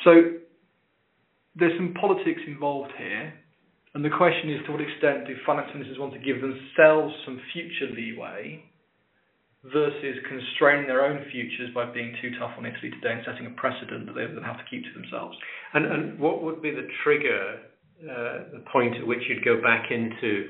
So 0.04 0.12
there's 1.56 1.78
some 1.78 1.94
politics 1.94 2.42
involved 2.48 2.92
here, 2.98 3.34
and 3.94 4.04
the 4.04 4.10
question 4.10 4.52
is 4.52 4.60
to 4.66 4.74
what 4.74 4.82
extent 4.82 5.26
do 5.26 5.36
finance 5.46 5.70
ministers 5.74 5.98
want 5.98 6.14
to 6.14 6.20
give 6.20 6.42
themselves 6.42 7.16
some 7.24 7.40
future 7.54 7.94
leeway 7.96 8.62
versus 9.74 10.18
constraining 10.28 10.88
their 10.88 11.06
own 11.06 11.26
futures 11.32 11.70
by 11.74 11.86
being 11.86 12.16
too 12.22 12.32
tough 12.40 12.52
on 12.58 12.66
Italy 12.66 12.92
today 12.92 13.14
and 13.14 13.22
setting 13.26 13.48
a 13.48 13.50
precedent 13.52 14.06
that 14.06 14.14
they 14.14 14.26
then 14.26 14.44
have 14.44 14.58
to 14.58 14.64
keep 14.70 14.84
to 14.84 14.94
themselves. 14.94 15.38
And, 15.74 15.86
and 15.86 16.20
what 16.20 16.44
would 16.44 16.62
be 16.62 16.72
the 16.72 16.88
trigger, 17.04 17.60
uh, 18.04 18.52
the 18.54 18.64
point 18.72 18.96
at 18.96 19.08
which 19.08 19.24
you'd 19.28 19.44
go 19.44 19.62
back 19.62 19.90
into 19.90 20.50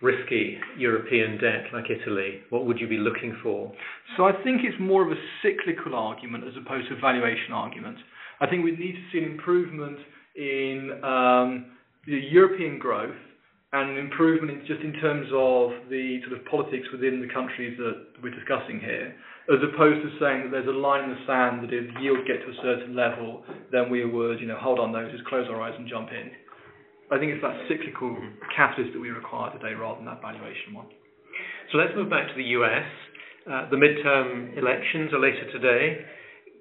risky 0.00 0.58
European 0.76 1.38
debt 1.38 1.72
like 1.72 1.84
Italy? 1.90 2.40
What 2.50 2.66
would 2.66 2.78
you 2.78 2.88
be 2.88 2.98
looking 2.98 3.36
for? 3.42 3.72
So 4.16 4.24
I 4.24 4.32
think 4.44 4.62
it's 4.64 4.78
more 4.80 5.04
of 5.04 5.12
a 5.12 5.20
cyclical 5.42 5.94
argument 5.94 6.44
as 6.44 6.54
opposed 6.54 6.88
to 6.88 6.96
a 6.96 7.00
valuation 7.00 7.52
argument. 7.52 7.98
I 8.40 8.46
think 8.46 8.64
we'd 8.64 8.78
need 8.78 8.94
to 8.94 9.02
see 9.12 9.18
an 9.18 9.30
improvement 9.30 9.98
in 10.36 11.00
um, 11.04 11.66
the 12.06 12.18
European 12.30 12.78
growth 12.78 13.14
and 13.72 13.90
an 13.90 13.98
improvement 13.98 14.66
just 14.66 14.80
in 14.84 14.92
terms 15.00 15.26
of 15.32 15.88
the 15.88 16.20
sort 16.28 16.36
of 16.38 16.44
politics 16.44 16.84
within 16.92 17.24
the 17.24 17.32
countries 17.32 17.76
that 17.80 18.20
we're 18.22 18.34
discussing 18.34 18.78
here, 18.78 19.16
as 19.48 19.64
opposed 19.64 20.04
to 20.04 20.10
saying 20.20 20.44
that 20.44 20.52
there's 20.52 20.68
a 20.68 20.76
line 20.76 21.08
in 21.08 21.10
the 21.16 21.22
sand 21.26 21.64
that 21.64 21.72
if 21.72 21.88
yields 22.00 22.20
get 22.28 22.44
to 22.44 22.52
a 22.52 22.58
certain 22.60 22.94
level, 22.94 23.42
then 23.72 23.88
we 23.88 24.04
would, 24.04 24.40
you 24.40 24.46
know, 24.46 24.60
hold 24.60 24.78
our 24.78 24.92
noses, 24.92 25.20
close 25.28 25.48
our 25.48 25.60
eyes, 25.60 25.72
and 25.78 25.88
jump 25.88 26.12
in. 26.12 26.30
I 27.10 27.18
think 27.18 27.32
it's 27.32 27.42
that 27.42 27.56
cyclical 27.68 28.12
catalyst 28.54 28.92
that 28.92 29.00
we 29.00 29.08
require 29.08 29.52
today 29.56 29.72
rather 29.72 29.96
than 29.96 30.06
that 30.06 30.20
valuation 30.20 30.76
one. 30.76 30.86
So 31.72 31.78
let's 31.78 31.92
move 31.96 32.08
back 32.08 32.28
to 32.28 32.36
the 32.36 32.56
US. 32.60 32.88
Uh, 33.48 33.68
the 33.72 33.80
midterm 33.80 34.56
elections 34.56 35.12
are 35.12 35.20
later 35.20 35.48
today. 35.50 36.04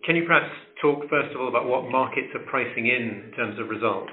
Can 0.03 0.15
you 0.15 0.23
perhaps 0.25 0.49
talk 0.81 1.03
first 1.09 1.35
of 1.35 1.39
all 1.39 1.47
about 1.47 1.67
what 1.67 1.91
markets 1.91 2.33
are 2.33 2.43
pricing 2.49 2.87
in 2.87 3.27
in 3.27 3.31
terms 3.35 3.59
of 3.59 3.69
results? 3.69 4.11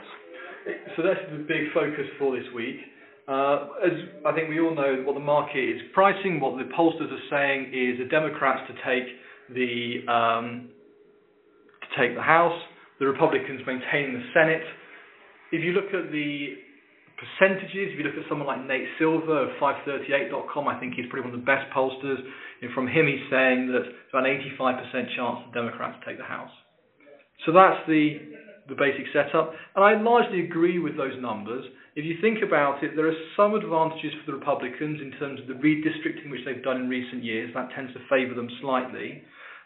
So 0.97 1.03
that's 1.03 1.21
the 1.31 1.45
big 1.47 1.73
focus 1.73 2.07
for 2.19 2.37
this 2.37 2.47
week. 2.55 2.77
Uh, 3.29 3.69
as 3.85 3.93
I 4.25 4.33
think 4.33 4.49
we 4.49 4.61
all 4.61 4.75
know, 4.75 5.03
what 5.05 5.15
the 5.15 5.21
market 5.21 5.59
is 5.59 5.81
pricing, 5.93 6.41
what 6.41 6.57
the 6.57 6.65
pollsters 6.73 7.13
are 7.13 7.27
saying 7.31 7.73
is 7.75 7.99
the 7.99 8.09
Democrats 8.11 8.63
to 8.69 8.75
take 8.85 9.09
the 9.55 10.05
um, 10.11 10.69
to 11.83 11.89
take 12.01 12.17
the 12.17 12.23
House, 12.23 12.59
the 13.01 13.07
Republicans 13.07 13.61
maintaining 13.67 14.15
the 14.15 14.25
Senate, 14.33 14.65
if 15.53 15.65
you 15.65 15.73
look 15.73 15.93
at 15.95 16.13
the 16.13 16.57
percentages, 17.17 17.93
if 17.93 17.99
you 17.99 18.05
look 18.05 18.15
at 18.15 18.29
someone 18.29 18.47
like 18.47 18.65
Nate 18.67 18.87
Silver 18.99 19.49
of 19.49 19.57
538.com, 19.61 20.69
I 20.69 20.79
think 20.79 20.95
he's 20.95 21.07
probably 21.11 21.31
one 21.31 21.35
of 21.35 21.41
the 21.41 21.47
best 21.47 21.67
pollsters. 21.75 22.21
And 22.63 22.73
from 22.75 22.87
him, 22.87 23.07
he's 23.07 23.25
saying 23.31 23.73
that 23.73 23.81
there's 23.81 23.95
about 24.13 24.27
an 24.27 24.41
85% 24.61 25.17
chance 25.17 25.39
the 25.49 25.55
Democrats 25.55 25.99
take 26.07 26.19
the 26.19 26.25
House. 26.29 26.53
So 27.47 27.53
that's 27.53 27.81
the 27.89 28.38
the 28.69 28.75
basic 28.75 29.07
setup, 29.13 29.53
and 29.75 29.85
I 29.85 30.01
largely 30.01 30.45
agree 30.45 30.79
with 30.79 30.97
those 30.97 31.17
numbers. 31.21 31.65
If 31.97 32.05
you 32.05 32.17
think 32.21 32.39
about 32.47 32.85
it, 32.85 32.95
there 32.95 33.09
are 33.09 33.21
some 33.37 33.55
advantages 33.55 34.13
for 34.21 34.33
the 34.33 34.39
Republicans 34.39 35.01
in 35.01 35.11
terms 35.19 35.41
of 35.41 35.49
the 35.49 35.55
redistricting 35.55 36.31
which 36.31 36.45
they've 36.45 36.63
done 36.63 36.77
in 36.77 36.89
recent 36.89 37.25
years. 37.25 37.51
That 37.55 37.71
tends 37.75 37.93
to 37.95 38.01
favour 38.09 38.35
them 38.35 38.49
slightly. 38.61 39.23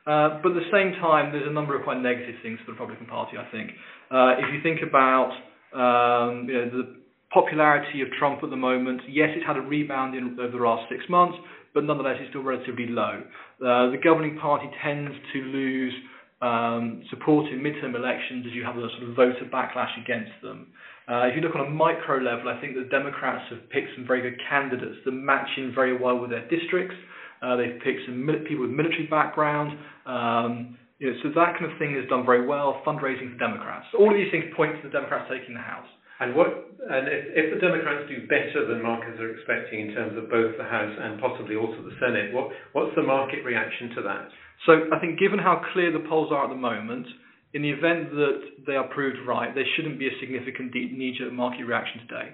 Uh, 0.07 0.41
but 0.43 0.51
at 0.51 0.59
the 0.59 0.71
same 0.73 0.99
time, 1.01 1.31
there's 1.31 1.47
a 1.47 1.53
number 1.53 1.77
of 1.77 1.85
quite 1.85 2.01
negative 2.01 2.35
things 2.43 2.59
for 2.61 2.67
the 2.67 2.73
Republican 2.73 3.07
Party, 3.07 3.37
I 3.39 3.47
think. 3.53 3.71
Uh, 4.11 4.35
if 4.39 4.47
you 4.53 4.63
think 4.63 4.81
about 4.83 5.31
um, 5.75 6.49
you 6.49 6.55
know, 6.55 6.71
the 6.71 6.97
popularity 7.33 8.03
of 8.03 8.09
Trump 8.19 8.43
at 8.43 8.51
the 8.51 8.57
moment, 8.57 9.01
yes, 9.09 9.29
it's 9.37 9.47
had 9.47 9.57
a 9.57 9.61
rebound 9.61 10.15
in, 10.15 10.37
over 10.41 10.57
the 10.57 10.65
last 10.65 10.89
six 10.91 11.05
months, 11.09 11.39
but 11.75 11.85
nonetheless, 11.85 12.17
it's 12.21 12.31
still 12.31 12.43
relatively 12.43 12.87
low. 12.87 13.23
Uh, 13.61 13.91
the 13.91 13.99
governing 14.03 14.39
party 14.39 14.69
tends 14.83 15.15
to 15.33 15.39
lose 15.39 15.95
um, 16.43 17.03
support 17.09 17.51
in 17.53 17.61
midterm 17.61 17.95
elections 17.95 18.45
as 18.47 18.53
you 18.53 18.65
have 18.65 18.77
a 18.77 18.89
sort 18.99 19.09
of 19.09 19.17
voter 19.17 19.47
backlash 19.53 19.95
against 20.03 20.33
them. 20.43 20.67
Uh, 21.09 21.27
if 21.31 21.37
you 21.37 21.43
look 21.43 21.55
on 21.55 21.67
a 21.67 21.71
micro 21.71 22.19
level, 22.19 22.49
I 22.49 22.61
think 22.61 22.75
the 22.75 22.89
Democrats 22.91 23.45
have 23.51 23.71
picked 23.71 23.95
some 23.97 24.07
very 24.07 24.23
good 24.23 24.39
candidates 24.49 24.99
that 25.05 25.13
match 25.13 25.49
in 25.57 25.73
very 25.75 25.97
well 25.97 26.19
with 26.19 26.31
their 26.31 26.47
districts. 26.49 26.95
Uh, 27.43 27.57
they've 27.57 27.79
picked 27.83 28.07
some 28.07 28.27
people 28.47 28.67
with 28.67 28.71
military 28.71 29.07
background. 29.07 29.79
Um, 30.07 30.79
you 30.99 31.11
know, 31.11 31.17
so 31.23 31.31
that 31.35 31.59
kind 31.59 31.71
of 31.71 31.79
thing 31.79 31.99
is 31.99 32.09
done 32.09 32.25
very 32.25 32.47
well. 32.47 32.83
Fundraising 32.87 33.33
for 33.33 33.39
Democrats. 33.39 33.87
All 33.99 34.11
of 34.11 34.15
these 34.15 34.31
things 34.31 34.45
point 34.57 34.77
to 34.79 34.89
the 34.89 34.93
Democrats 34.93 35.31
taking 35.31 35.55
the 35.55 35.61
House. 35.61 35.89
And 36.23 36.37
what? 36.39 36.47
And 36.83 37.11
if, 37.11 37.23
if 37.35 37.47
the 37.55 37.61
Democrats 37.61 38.07
do 38.07 38.27
better 38.31 38.67
than 38.67 38.83
markets 38.83 39.19
are 39.19 39.31
expecting 39.35 39.89
in 39.89 39.95
terms 39.95 40.15
of 40.19 40.31
both 40.31 40.55
the 40.57 40.65
House 40.65 40.95
and 40.95 41.19
possibly 41.19 41.57
also 41.59 41.83
the 41.83 41.95
Senate, 41.99 42.33
what 42.33 42.55
what's 42.73 42.95
the 42.95 43.03
market 43.03 43.43
reaction 43.45 43.91
to 43.99 44.03
that? 44.03 44.29
So 44.67 44.87
I 44.95 44.99
think, 45.03 45.19
given 45.19 45.39
how 45.39 45.63
clear 45.73 45.91
the 45.91 46.07
polls 46.07 46.31
are 46.31 46.45
at 46.45 46.51
the 46.51 46.59
moment, 46.59 47.07
in 47.55 47.63
the 47.63 47.71
event 47.71 48.15
that 48.15 48.39
they 48.67 48.77
are 48.77 48.87
proved 48.89 49.19
right, 49.27 49.55
there 49.55 49.67
shouldn't 49.75 49.99
be 49.99 50.07
a 50.07 50.15
significant 50.21 50.73
knee-jerk 50.73 51.33
market 51.33 51.65
reaction 51.65 52.07
today. 52.07 52.33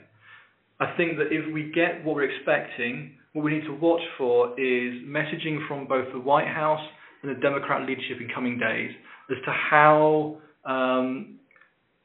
I 0.81 0.95
think 0.97 1.17
that 1.17 1.33
if 1.33 1.53
we 1.53 1.73
get 1.75 2.05
what 2.05 2.15
we're 2.17 2.31
expecting, 2.31 3.17
what 3.33 3.45
we 3.45 3.53
need 3.53 3.65
to 3.65 3.75
watch 3.75 4.03
for 4.17 4.53
is 4.61 5.03
messaging 5.03 5.67
from 5.67 5.89
both 5.89 6.13
the 6.13 6.21
White 6.21 6.47
House 6.47 6.85
and 7.23 7.35
the 7.35 7.41
Democrat 7.41 7.89
leadership 7.89 8.21
in 8.21 8.29
coming 8.33 8.59
days 8.59 8.91
as 9.31 9.39
to 9.45 9.53
how 9.53 10.37
um, 10.65 11.39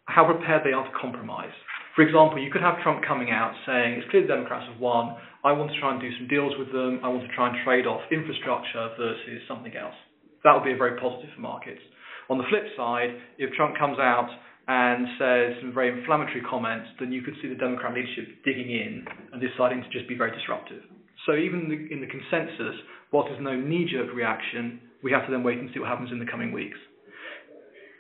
how 0.06 0.25
prepared 0.25 0.63
they 0.66 0.74
are 0.74 0.84
to 0.84 0.98
compromise. 1.00 1.54
For 1.95 2.01
example, 2.01 2.41
you 2.41 2.50
could 2.50 2.65
have 2.65 2.81
Trump 2.81 3.05
coming 3.05 3.29
out 3.29 3.53
saying, 3.65 4.01
it's 4.01 4.09
clear 4.09 4.23
the 4.23 4.33
Democrats 4.33 4.65
have 4.65 4.81
won, 4.81 5.15
I 5.45 5.53
want 5.53 5.69
to 5.69 5.79
try 5.79 5.93
and 5.93 6.01
do 6.01 6.09
some 6.17 6.27
deals 6.27 6.53
with 6.57 6.73
them, 6.73 7.00
I 7.03 7.07
want 7.09 7.21
to 7.21 7.35
try 7.35 7.53
and 7.53 7.57
trade 7.63 7.85
off 7.85 8.01
infrastructure 8.09 8.89
versus 8.97 9.45
something 9.47 9.75
else. 9.77 9.93
That 10.43 10.57
would 10.57 10.65
be 10.65 10.73
very 10.73 11.00
positive 11.00 11.29
for 11.35 11.41
markets. 11.41 11.81
On 12.29 12.38
the 12.38 12.50
flip 12.50 12.65
side, 12.75 13.13
if 13.38 13.53
Trump 13.53 13.77
comes 13.77 14.00
out 14.00 14.25
and 14.67 15.05
says 15.19 15.62
some 15.62 15.73
very 15.73 15.93
inflammatory 15.93 16.41
comments, 16.41 16.89
then 17.00 17.12
you 17.12 17.21
could 17.21 17.35
see 17.41 17.47
the 17.47 17.62
Democrat 17.62 17.93
leadership 17.93 18.41
digging 18.43 18.71
in 18.71 19.05
and 19.31 19.38
deciding 19.38 19.83
to 19.83 19.89
just 19.93 20.07
be 20.07 20.15
very 20.15 20.31
disruptive. 20.31 20.81
So 21.27 21.35
even 21.35 21.69
in 21.91 22.01
the, 22.01 22.07
consensus, 22.07 22.73
whilst 23.12 23.29
there's 23.29 23.43
no 23.43 23.55
knee-jerk 23.55 24.15
reaction, 24.15 24.81
we 25.03 25.12
have 25.12 25.25
to 25.25 25.31
then 25.31 25.43
wait 25.43 25.59
and 25.59 25.69
see 25.73 25.79
what 25.79 25.89
happens 25.89 26.12
in 26.12 26.19
the 26.19 26.25
coming 26.25 26.51
weeks. 26.51 26.77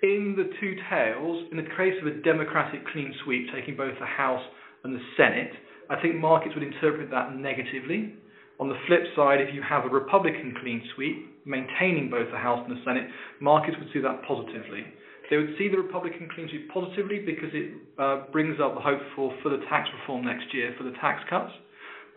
In 0.03 0.35
the 0.35 0.51
two 0.59 0.75
tails, 0.91 1.47
in 1.49 1.55
the 1.55 1.71
case 1.79 1.95
of 2.03 2.07
a 2.11 2.19
Democratic 2.27 2.83
clean 2.91 3.15
sweep 3.23 3.47
taking 3.55 3.77
both 3.77 3.95
the 4.01 4.05
House 4.05 4.43
and 4.83 4.93
the 4.93 4.99
Senate, 5.15 5.55
I 5.89 5.95
think 6.01 6.19
markets 6.19 6.53
would 6.55 6.67
interpret 6.67 7.09
that 7.09 7.37
negatively. 7.39 8.11
On 8.59 8.67
the 8.67 8.75
flip 8.85 9.07
side, 9.15 9.39
if 9.39 9.55
you 9.55 9.63
have 9.63 9.85
a 9.85 9.87
Republican 9.87 10.59
clean 10.59 10.83
sweep 10.93 11.47
maintaining 11.47 12.11
both 12.11 12.27
the 12.35 12.37
House 12.37 12.59
and 12.67 12.75
the 12.75 12.83
Senate, 12.83 13.07
markets 13.39 13.77
would 13.79 13.87
see 13.93 14.03
that 14.03 14.27
positively. 14.27 14.83
They 15.29 15.37
would 15.37 15.55
see 15.57 15.69
the 15.71 15.79
Republican 15.79 16.27
clean 16.35 16.51
sweep 16.51 16.67
positively 16.67 17.23
because 17.23 17.55
it 17.55 17.71
uh, 17.95 18.27
brings 18.35 18.59
up 18.59 18.75
the 18.75 18.83
hope 18.83 18.99
for 19.15 19.31
further 19.41 19.63
tax 19.71 19.87
reform 20.01 20.25
next 20.25 20.53
year 20.53 20.75
for 20.77 20.83
the 20.83 20.99
tax 20.99 21.23
cuts. 21.29 21.55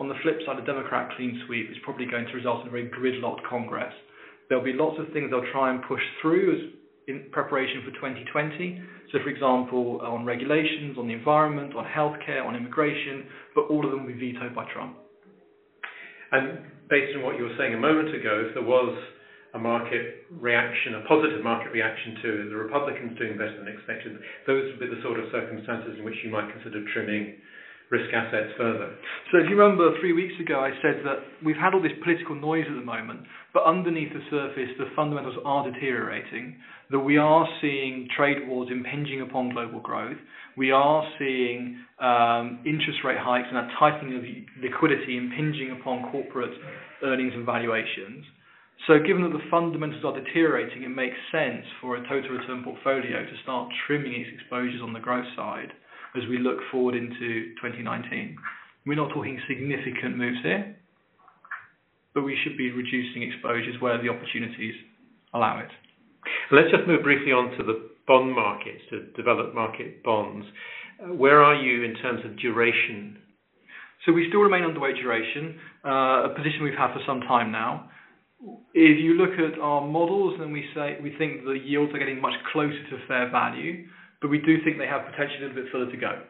On 0.01 0.09
the 0.09 0.19
flip 0.27 0.43
side, 0.45 0.59
a 0.59 0.67
Democrat 0.67 1.15
clean 1.15 1.41
sweep 1.47 1.71
is 1.71 1.79
probably 1.85 2.07
going 2.07 2.27
to 2.27 2.35
result 2.35 2.63
in 2.63 2.67
a 2.67 2.71
very 2.75 2.91
gridlocked 2.91 3.47
Congress. 3.49 3.95
There'll 4.49 4.65
be 4.65 4.75
lots 4.75 4.99
of 4.99 5.07
things 5.13 5.31
they'll 5.31 5.53
try 5.55 5.71
and 5.71 5.83
push 5.87 6.03
through 6.21 6.51
as 6.51 6.76
in 7.07 7.27
preparation 7.31 7.83
for 7.85 7.93
2020. 7.93 8.83
So, 9.13 9.19
for 9.23 9.29
example, 9.29 10.01
on 10.03 10.25
regulations, 10.25 10.99
on 10.99 11.07
the 11.07 11.15
environment, 11.15 11.75
on 11.77 11.85
healthcare, 11.85 12.45
on 12.45 12.57
immigration, 12.57 13.27
but 13.55 13.63
all 13.71 13.85
of 13.85 13.91
them 13.91 14.07
will 14.07 14.13
be 14.13 14.33
vetoed 14.33 14.55
by 14.55 14.67
Trump. 14.73 14.97
And 16.33 16.59
based 16.91 17.15
on 17.17 17.23
what 17.23 17.37
you 17.37 17.45
were 17.45 17.55
saying 17.59 17.75
a 17.75 17.79
moment 17.79 18.15
ago, 18.15 18.47
if 18.49 18.55
there 18.55 18.67
was 18.67 18.97
a 19.55 19.59
market 19.59 20.27
reaction, 20.31 20.97
a 20.97 21.09
positive 21.09 21.43
market 21.43 21.71
reaction 21.73 22.19
to 22.23 22.51
the 22.51 22.57
Republicans 22.57 23.17
doing 23.19 23.39
better 23.39 23.57
than 23.57 23.69
expected, 23.69 24.19
those 24.47 24.69
would 24.71 24.81
be 24.81 24.87
the 24.87 25.01
sort 25.03 25.19
of 25.19 25.27
circumstances 25.31 25.95
in 25.99 26.05
which 26.05 26.17
you 26.25 26.31
might 26.31 26.51
consider 26.53 26.85
trimming 26.93 27.39
risk 27.91 28.13
assets 28.13 28.51
further. 28.59 28.95
So 29.31 29.39
if 29.39 29.49
you 29.49 29.57
remember 29.57 29.99
three 30.01 30.13
weeks 30.13 30.35
ago, 30.41 30.59
I 30.61 30.71
said 30.83 31.03
that 31.05 31.23
we've 31.45 31.57
had 31.57 31.75
all 31.75 31.83
this 31.83 31.95
political 32.03 32.35
noise 32.35 32.65
at 32.69 32.75
the 32.75 32.85
moment, 32.85 33.21
but 33.55 33.65
underneath 33.65 34.13
the 34.13 34.23
surface, 34.31 34.71
the 34.79 34.91
fundamentals 34.97 35.37
are 35.45 35.71
deteriorating. 35.71 36.57
That 36.91 37.01
we 37.01 37.17
are 37.17 37.47
seeing 37.61 38.09
trade 38.17 38.49
wars 38.49 38.69
impinging 38.71 39.23
upon 39.23 39.51
global 39.51 39.81
growth. 39.81 40.17
We 40.57 40.71
are 40.71 41.05
seeing 41.19 41.79
um, 42.01 42.63
interest 42.67 43.01
rate 43.05 43.19
hikes 43.19 43.49
and 43.51 43.59
a 43.59 43.69
tightening 43.79 44.17
of 44.17 44.23
liquidity 44.63 45.17
impinging 45.17 45.77
upon 45.81 46.11
corporate 46.11 46.55
earnings 47.03 47.33
and 47.35 47.45
valuations. 47.45 48.25
So 48.87 48.99
given 48.99 49.23
that 49.23 49.33
the 49.33 49.43
fundamentals 49.51 50.05
are 50.05 50.15
deteriorating, 50.19 50.83
it 50.83 50.91
makes 50.91 51.17
sense 51.33 51.65
for 51.81 51.97
a 51.97 52.09
total 52.09 52.39
return 52.39 52.63
portfolio 52.63 53.25
to 53.25 53.37
start 53.43 53.69
trimming 53.87 54.13
its 54.13 54.31
exposures 54.35 54.81
on 54.83 54.93
the 54.93 55.01
growth 55.01 55.27
side 55.35 55.73
as 56.15 56.23
we 56.29 56.39
look 56.39 56.59
forward 56.71 56.95
into 56.95 57.55
2019. 57.63 58.37
We're 58.87 58.95
not 58.95 59.13
talking 59.13 59.41
significant 59.49 60.17
moves 60.17 60.39
here, 60.43 60.77
but 62.15 62.23
we 62.23 62.39
should 62.43 62.57
be 62.57 62.71
reducing 62.71 63.23
exposures 63.23 63.81
where 63.81 64.01
the 64.01 64.09
opportunities 64.09 64.75
allow 65.35 65.59
it. 65.59 65.71
Let's 66.53 66.71
just 66.71 66.87
move 66.87 67.03
briefly 67.03 67.33
on 67.33 67.57
to 67.59 67.65
the 67.65 67.91
bond 68.07 68.35
markets, 68.35 68.83
to 68.91 69.07
developed 69.17 69.55
market 69.55 70.03
bonds. 70.05 70.47
Where 71.01 71.43
are 71.43 71.55
you 71.55 71.85
in 71.85 71.95
terms 71.97 72.21
of 72.25 72.39
duration? 72.39 73.19
So 74.05 74.13
we 74.13 74.27
still 74.29 74.41
remain 74.41 74.63
underweight 74.63 75.01
duration, 75.03 75.59
uh, 75.85 76.31
a 76.31 76.35
position 76.37 76.63
we've 76.63 76.79
had 76.79 76.93
for 76.93 77.01
some 77.07 77.21
time 77.23 77.51
now. 77.51 77.91
If 78.73 79.03
you 79.03 79.15
look 79.15 79.35
at 79.39 79.59
our 79.59 79.87
models, 79.87 80.37
then 80.39 80.53
we 80.53 80.65
say 80.75 80.99
we 81.03 81.17
think 81.19 81.45
the 81.45 81.59
yields 81.59 81.93
are 81.95 81.99
getting 81.99 82.21
much 82.21 82.35
closer 82.53 82.83
to 82.91 83.07
fair 83.09 83.31
value, 83.31 83.87
but 84.21 84.29
we 84.31 84.39
do 84.39 84.63
think 84.65 84.79
they 84.79 84.87
have 84.87 85.07
potentially 85.07 85.45
a 85.45 85.49
little 85.49 85.63
bit 85.63 85.73
further 85.73 85.91
to 85.91 85.97
go. 85.97 86.23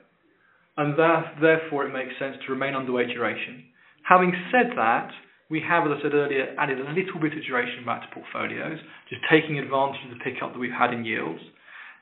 And 0.76 0.98
that, 0.98 1.40
therefore, 1.40 1.86
it 1.86 1.92
makes 1.92 2.18
sense 2.18 2.36
to 2.44 2.52
remain 2.52 2.74
underweight 2.74 3.12
duration. 3.14 3.64
Having 4.04 4.34
said 4.52 4.76
that, 4.76 5.10
we 5.48 5.62
have, 5.62 5.86
as 5.86 5.98
I 5.98 6.02
said 6.02 6.14
earlier, 6.14 6.54
added 6.58 6.80
a 6.80 6.90
little 6.90 7.20
bit 7.20 7.32
of 7.32 7.42
duration 7.46 7.86
back 7.86 8.02
to 8.02 8.14
portfolios, 8.14 8.78
just 9.08 9.22
taking 9.30 9.58
advantage 9.58 10.02
of 10.04 10.18
the 10.18 10.22
pickup 10.22 10.52
that 10.52 10.58
we've 10.58 10.74
had 10.74 10.92
in 10.92 11.04
yields. 11.04 11.40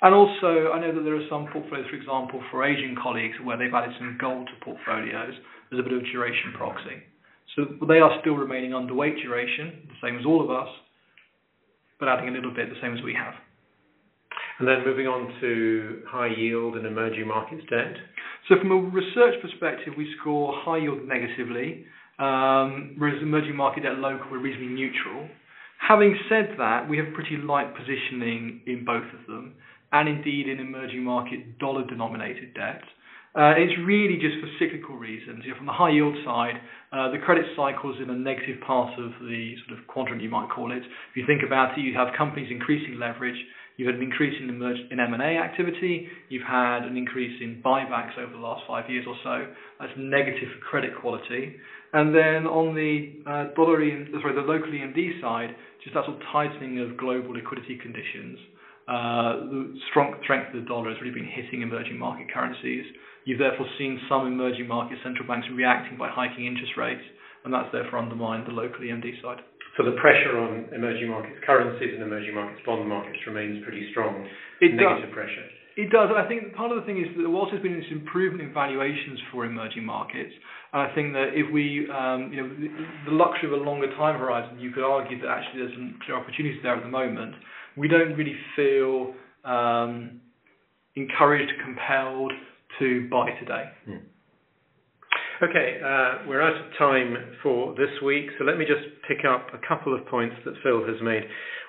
And 0.03 0.15
also, 0.15 0.73
I 0.73 0.81
know 0.81 0.93
that 0.93 1.05
there 1.05 1.17
are 1.17 1.29
some 1.31 1.47
portfolios, 1.53 1.89
for 1.89 1.97
example, 1.97 2.43
for 2.51 2.65
Asian 2.65 2.97
colleagues, 3.01 3.37
where 3.45 3.57
they've 3.57 3.73
added 3.73 3.95
some 3.99 4.19
gold 4.21 4.49
to 4.49 4.65
portfolios 4.65 5.35
as 5.73 5.79
a 5.79 5.83
bit 5.83 5.93
of 5.93 6.05
duration 6.11 6.53
proxy. 6.57 7.05
So 7.55 7.87
they 7.87 8.01
are 8.01 8.19
still 8.21 8.35
remaining 8.35 8.73
underweight 8.73 9.23
duration, 9.23 9.87
the 9.89 10.01
same 10.03 10.19
as 10.19 10.27
all 10.27 10.43
of 10.43 10.51
us, 10.51 10.69
but 12.01 12.09
adding 12.09 12.29
a 12.29 12.33
little 12.33 12.53
bit 12.53 12.69
the 12.69 12.81
same 12.83 12.97
as 12.97 13.03
we 13.05 13.15
have. 13.15 13.35
And 14.59 14.69
then 14.69 14.85
moving 14.85 15.07
on 15.07 15.35
to 15.41 16.03
high 16.09 16.31
yield 16.37 16.77
and 16.77 16.87
emerging 16.87 17.27
markets 17.27 17.63
debt. 17.69 17.97
So 18.49 18.55
from 18.61 18.71
a 18.71 18.77
research 18.77 19.41
perspective, 19.43 19.95
we 19.97 20.15
score 20.21 20.55
high 20.55 20.79
yield 20.79 21.09
negatively, 21.09 21.87
um, 22.19 22.95
whereas 22.99 23.21
emerging 23.21 23.57
market 23.57 23.83
debt 23.83 23.99
local 23.99 24.31
we're 24.31 24.39
reasonably 24.39 24.75
neutral. 24.75 25.29
Having 25.89 26.17
said 26.29 26.55
that, 26.59 26.89
we 26.89 26.97
have 26.99 27.07
pretty 27.15 27.37
light 27.37 27.75
positioning 27.75 28.63
in 28.67 28.85
both 28.85 29.05
of 29.19 29.27
them, 29.27 29.55
and 29.93 30.09
indeed 30.09 30.49
in 30.49 30.61
emerging 30.61 31.03
market 31.03 31.59
dollar 31.59 31.85
denominated 31.87 32.55
debt. 32.55 32.83
Uh, 33.35 33.51
it's 33.59 33.75
really 33.85 34.15
just 34.15 34.39
for 34.39 34.47
cyclical 34.61 34.97
reasons. 34.97 35.43
From 35.57 35.67
the 35.67 35.73
high 35.73 35.91
yield 35.91 36.15
side, 36.25 36.55
uh, 36.93 37.11
the 37.11 37.19
credit 37.19 37.45
cycle 37.57 37.93
is 37.93 38.01
in 38.01 38.09
a 38.09 38.15
negative 38.15 38.61
part 38.65 38.97
of 38.97 39.11
the 39.27 39.57
sort 39.67 39.77
of 39.77 39.85
quadrant, 39.89 40.23
you 40.23 40.31
might 40.31 40.49
call 40.55 40.71
it. 40.71 40.83
If 41.11 41.17
you 41.17 41.27
think 41.27 41.43
about 41.45 41.77
it, 41.77 41.83
you 41.83 41.95
have 41.95 42.15
companies 42.17 42.47
increasing 42.51 42.97
leverage, 43.01 43.37
you've 43.77 43.87
had 43.87 43.97
an 43.97 44.03
increase 44.03 44.35
in, 44.41 44.49
emerg- 44.49 44.91
in 44.91 45.01
M&A 45.01 45.39
activity, 45.39 46.09
you've 46.29 46.47
had 46.47 46.85
an 46.85 46.97
increase 46.97 47.41
in 47.41 47.61
buybacks 47.65 48.17
over 48.19 48.33
the 48.33 48.39
last 48.39 48.63
five 48.67 48.89
years 48.89 49.05
or 49.09 49.17
so. 49.23 49.47
That's 49.81 49.93
negative 49.97 50.49
for 50.55 50.61
credit 50.67 50.93
quality. 51.01 51.57
And 51.93 52.15
then 52.15 52.47
on 52.47 52.75
the 52.75 53.23
uh, 53.27 53.55
dollar, 53.55 53.79
sorry, 54.21 54.35
the 54.35 54.43
local 54.43 54.69
EMD 54.69 55.21
side, 55.21 55.55
just 55.83 55.95
that 55.95 56.05
sort 56.07 56.17
of 56.17 56.23
tightening 56.33 56.81
of 56.81 56.97
global 56.97 57.35
liquidity 57.35 57.79
conditions. 57.79 58.39
Uh, 58.87 59.49
the 59.49 59.79
strong 59.91 60.15
strength 60.23 60.55
of 60.55 60.63
the 60.63 60.69
dollar 60.69 60.91
has 60.91 61.01
really 61.01 61.15
been 61.15 61.29
hitting 61.29 61.63
emerging 61.63 61.99
market 61.99 62.27
currencies. 62.33 62.85
You've 63.25 63.39
therefore 63.39 63.67
seen 63.79 64.01
some 64.09 64.27
emerging 64.27 64.69
market 64.69 64.99
central 65.03 65.27
banks 65.27 65.47
reacting 65.53 65.97
by 65.97 66.11
hiking 66.11 66.47
interest 66.47 66.73
rates, 66.77 67.05
and 67.45 67.55
that's 67.55 67.71
therefore 67.73 67.99
undermined 67.99 68.47
the 68.47 68.53
local 68.53 68.81
EMD 68.81 69.23
side. 69.23 69.41
So 69.77 69.83
the 69.83 69.99
pressure 69.99 70.39
on 70.39 70.71
emerging 70.73 71.09
markets 71.09 71.39
currencies 71.45 71.95
and 71.95 72.03
emerging 72.03 72.35
markets 72.35 72.61
bond 72.65 72.89
markets 72.89 73.19
remains 73.27 73.63
pretty 73.65 73.91
strong. 73.91 74.27
It 74.61 74.75
negative 74.75 75.11
does. 75.11 75.15
pressure. 75.15 75.47
It 75.77 75.91
does. 75.91 76.09
And 76.15 76.19
I 76.19 76.29
think 76.29 76.55
part 76.55 76.71
of 76.71 76.79
the 76.79 76.87
thing 76.87 76.99
is 77.03 77.11
that 77.19 77.29
whilst 77.29 77.51
there's 77.51 77.63
been 77.63 77.75
this 77.75 77.91
improvement 77.91 78.43
in 78.47 78.55
valuations 78.55 79.19
for 79.33 79.45
emerging 79.45 79.85
markets, 79.85 80.31
and 80.73 80.83
I 80.83 80.95
think 80.95 81.13
that 81.15 81.35
if 81.35 81.53
we, 81.53 81.89
um, 81.91 82.31
you 82.33 82.39
know, 82.43 82.49
the, 82.49 83.11
the 83.11 83.15
luxury 83.17 83.51
of 83.51 83.59
a 83.59 83.63
longer 83.63 83.91
time 83.97 84.19
horizon, 84.19 84.61
you 84.61 84.71
could 84.71 84.85
argue 84.85 85.21
that 85.23 85.29
actually 85.29 85.67
there's 85.67 85.75
some 85.75 85.99
clear 86.07 86.17
opportunities 86.17 86.61
there 86.63 86.77
at 86.77 86.83
the 86.83 86.89
moment. 86.89 87.35
We 87.77 87.89
don't 87.89 88.15
really 88.15 88.37
feel 88.55 89.15
um, 89.45 90.21
encouraged, 90.95 91.53
compelled 91.65 92.33
to 92.79 93.09
buy 93.11 93.31
today. 93.41 93.65
Hmm. 93.87 94.07
Okay, 95.43 95.83
uh, 95.83 96.31
we're 96.31 96.41
out 96.41 96.55
of 96.55 96.71
time 96.79 97.35
for 97.43 97.75
this 97.75 97.91
week, 98.07 98.31
so 98.39 98.45
let 98.45 98.57
me 98.57 98.65
just 98.65 98.87
pick 99.09 99.27
up 99.27 99.49
a 99.51 99.59
couple 99.67 99.91
of 99.91 100.07
points 100.07 100.37
that 100.45 100.55
Phil 100.63 100.87
has 100.87 100.95
made. 101.03 101.25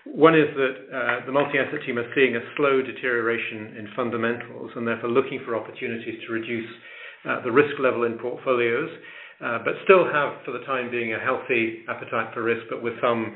One 0.05 0.37
is 0.37 0.53
that 0.53 0.75
uh, 0.93 1.25
the 1.25 1.31
multi-asset 1.31 1.81
team 1.83 1.97
are 1.97 2.05
seeing 2.13 2.35
a 2.35 2.45
slow 2.55 2.83
deterioration 2.83 3.73
in 3.81 3.89
fundamentals 3.95 4.69
and 4.75 4.87
therefore 4.87 5.09
looking 5.09 5.41
for 5.43 5.57
opportunities 5.57 6.13
to 6.27 6.33
reduce 6.33 6.69
uh, 7.27 7.41
the 7.41 7.51
risk 7.51 7.73
level 7.81 8.03
in 8.03 8.19
portfolios, 8.19 8.89
uh, 9.41 9.57
but 9.65 9.73
still 9.83 10.05
have, 10.05 10.45
for 10.45 10.51
the 10.53 10.63
time 10.69 10.91
being, 10.91 11.15
a 11.15 11.19
healthy 11.19 11.81
appetite 11.89 12.35
for 12.35 12.43
risk, 12.43 12.69
but 12.69 12.83
with 12.83 12.93
some 13.01 13.33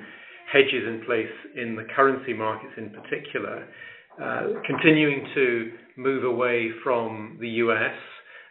hedges 0.54 0.86
in 0.86 1.02
place 1.08 1.34
in 1.58 1.76
the 1.76 1.89
currency 1.96 2.34
markets 2.34 2.74
in 2.78 2.92
particular. 2.92 3.65
Uh, 4.22 4.62
continuing 4.68 5.26
to 5.34 5.72
move 5.98 6.24
away 6.24 6.70
from 6.84 7.38
the 7.42 7.50
U.S. 7.65 7.98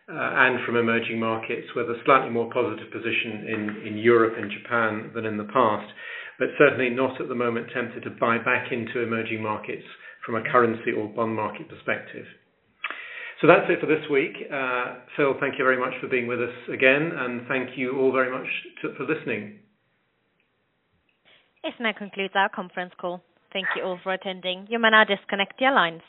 Uh, 0.08 0.16
and 0.16 0.64
from 0.64 0.76
emerging 0.76 1.20
markets 1.20 1.68
with 1.76 1.84
a 1.90 2.00
slightly 2.06 2.30
more 2.30 2.48
positive 2.50 2.90
position 2.90 3.84
in 3.84 3.98
Europe 3.98 4.32
and 4.38 4.50
Japan 4.50 5.10
than 5.14 5.26
in 5.26 5.36
the 5.36 5.44
past, 5.52 5.84
but 6.38 6.48
certainly 6.56 6.88
not 6.88 7.20
at 7.20 7.28
the 7.28 7.34
moment 7.34 7.66
tempted 7.74 8.02
to 8.04 8.10
buy 8.16 8.38
back 8.38 8.72
into 8.72 9.02
emerging 9.02 9.42
markets 9.42 9.84
from 10.24 10.36
a 10.36 10.42
currency 10.50 10.92
or 10.96 11.08
bond 11.08 11.36
market 11.36 11.68
perspective. 11.68 12.24
So 13.40 13.46
That's 13.46 13.68
it 13.68 13.80
for 13.80 13.86
this 13.86 14.02
week. 14.10 14.32
Uh, 14.50 15.04
Phil, 15.16 15.34
thank 15.40 15.58
you 15.58 15.64
very 15.64 15.78
much 15.78 15.92
for 16.00 16.08
being 16.08 16.26
with 16.26 16.40
us 16.40 16.56
again, 16.72 17.12
and 17.14 17.46
thank 17.46 17.76
you 17.76 17.96
all 17.98 18.10
very 18.10 18.32
much 18.32 18.48
for 18.80 19.04
listening. 19.04 19.60
This 21.62 21.74
now 21.78 21.92
concludes 21.96 22.34
our 22.34 22.48
conference 22.48 22.92
call. 22.98 23.22
Thank 23.52 23.66
you 23.76 23.82
all 23.82 23.98
for 24.02 24.12
attending. 24.12 24.66
You 24.68 24.78
may 24.78 24.90
now 24.90 25.04
disconnect 25.04 25.60
your 25.60 25.72
lines. 25.72 26.02